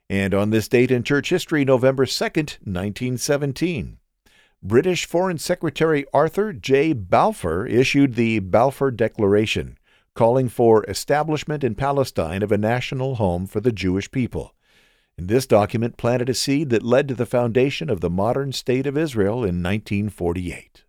And 0.10 0.34
on 0.34 0.52
this 0.52 0.70
date 0.70 0.90
in 0.90 1.04
church 1.04 1.32
history, 1.32 1.66
November 1.66 2.06
2nd, 2.06 2.60
1917, 2.64 3.98
British 4.66 5.06
Foreign 5.06 5.38
Secretary 5.38 6.08
Arthur 6.12 6.52
J. 6.52 6.92
Balfour 6.94 7.68
issued 7.68 8.16
the 8.16 8.40
Balfour 8.40 8.90
Declaration, 8.90 9.78
calling 10.16 10.50
for 10.50 10.84
establishment 10.86 11.64
in 11.64 11.76
Palestine 11.76 12.42
of 12.42 12.52
a 12.52 12.58
national 12.58 13.18
home 13.18 13.46
for 13.46 13.60
the 13.60 13.72
Jewish 13.72 14.10
people. 14.10 14.56
And 15.20 15.28
this 15.28 15.46
document 15.46 15.98
planted 15.98 16.30
a 16.30 16.34
seed 16.34 16.72
that 16.72 16.82
led 16.82 17.08
to 17.10 17.14
the 17.14 17.28
foundation 17.28 17.92
of 17.92 18.02
the 18.02 18.10
modern 18.10 18.54
state 18.54 18.88
of 18.88 18.98
Israel 18.98 19.44
in 19.44 19.62
1948. 19.62 20.84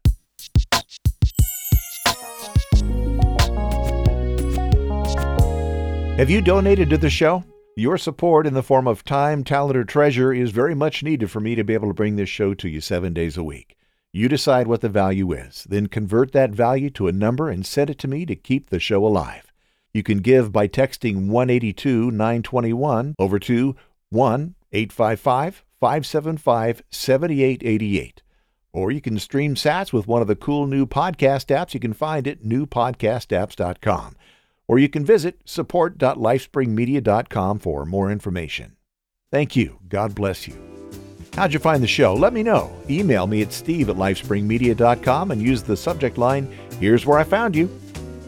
Have 6.17 6.31
you 6.31 6.41
donated 6.41 6.89
to 6.89 6.97
the 6.97 7.11
show? 7.11 7.45
Your 7.79 7.99
support 7.99 8.47
in 8.47 8.55
the 8.55 8.63
form 8.63 8.89
of 8.89 9.05
time, 9.05 9.45
talent, 9.45 9.77
or 9.77 9.85
treasure 9.85 10.33
is 10.33 10.51
very 10.51 10.75
much 10.75 11.03
needed 11.03 11.31
for 11.31 11.41
me 11.41 11.55
to 11.55 11.63
be 11.63 11.75
able 11.75 11.89
to 11.89 11.95
bring 11.95 12.17
this 12.17 12.31
show 12.31 12.55
to 12.55 12.71
you 12.71 12.81
seven 12.81 13.13
days 13.13 13.37
a 13.37 13.45
week. 13.45 13.77
You 14.15 14.31
decide 14.31 14.67
what 14.67 14.81
the 14.81 14.89
value 14.89 15.31
is, 15.33 15.67
then 15.69 15.89
convert 15.89 16.33
that 16.33 16.53
value 16.53 16.89
to 16.89 17.07
a 17.07 17.13
number 17.13 17.51
and 17.51 17.67
send 17.67 17.91
it 17.91 17.99
to 17.99 18.09
me 18.09 18.25
to 18.25 18.35
keep 18.35 18.71
the 18.71 18.81
show 18.81 19.05
alive. 19.05 19.53
You 19.93 20.03
can 20.03 20.21
give 20.21 20.53
by 20.53 20.69
texting 20.69 21.27
182 21.29 22.11
921 22.13 23.15
over 23.19 23.39
to 23.41 23.77
1 24.09 24.55
855 24.73 25.63
575 25.79 26.83
7888. 26.89 28.23
Or 28.73 28.91
you 28.91 29.03
can 29.03 29.19
stream 29.19 29.55
sats 29.55 29.93
with 29.93 30.09
one 30.09 30.23
of 30.23 30.29
the 30.29 30.35
cool 30.35 30.67
new 30.67 30.87
podcast 30.87 31.55
apps 31.55 31.75
you 31.75 31.81
can 31.81 31.93
find 31.93 32.27
at 32.27 32.43
newpodcastapps.com 32.43 34.17
or 34.69 34.79
you 34.79 34.89
can 34.89 35.05
visit 35.05 35.41
support.lifespringmedia.com 35.45 37.59
for 37.59 37.85
more 37.85 38.11
information. 38.11 38.77
Thank 39.31 39.57
you. 39.57 39.79
God 39.89 40.15
bless 40.15 40.49
you. 40.49 40.57
How'd 41.35 41.53
you 41.53 41.59
find 41.59 41.83
the 41.83 41.87
show? 41.87 42.15
Let 42.15 42.33
me 42.33 42.43
know. 42.43 42.75
Email 42.89 43.27
me 43.27 43.43
at 43.43 43.53
steve 43.53 43.91
at 43.91 43.97
lifespringmedia.com 43.97 45.31
and 45.31 45.43
use 45.43 45.63
the 45.63 45.77
subject 45.77 46.17
line, 46.17 46.51
Here's 46.81 47.05
Where 47.05 47.19
I 47.19 47.25
Found 47.25 47.55
You. 47.55 47.69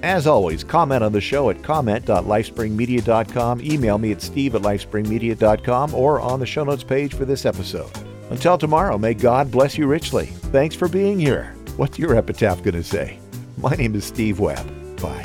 As 0.03 0.27
always, 0.27 0.63
comment 0.63 1.03
on 1.03 1.13
the 1.13 1.21
show 1.21 1.51
at 1.51 1.63
comment.lifespringmedia.com, 1.63 3.63
email 3.63 3.99
me 3.99 4.13
at 4.13 4.23
steve 4.23 4.55
at 4.55 4.63
lifespringmedia.com, 4.63 5.95
or 5.95 6.21
on 6.21 6.39
the 6.39 6.47
show 6.47 6.65
notes 6.65 6.85
page 6.85 7.15
for 7.15 7.25
this 7.25 7.47
episode. 7.47 7.91
Until 8.31 8.59
tomorrow, 8.59 8.99
may 8.99 9.15
God 9.15 9.51
bless 9.51 9.79
you 9.79 9.87
richly. 9.87 10.27
Thanks 10.27 10.77
for 10.77 10.89
being 10.89 11.19
here. 11.19 11.55
What's 11.77 11.99
your 11.99 12.15
epitaph 12.15 12.63
going 12.63 12.75
to 12.75 12.85
say? 12.85 13.19
My 13.57 13.75
name 13.75 13.95
is 13.95 14.05
Steve 14.05 14.39
Webb. 14.39 15.01
Bye. 15.01 15.25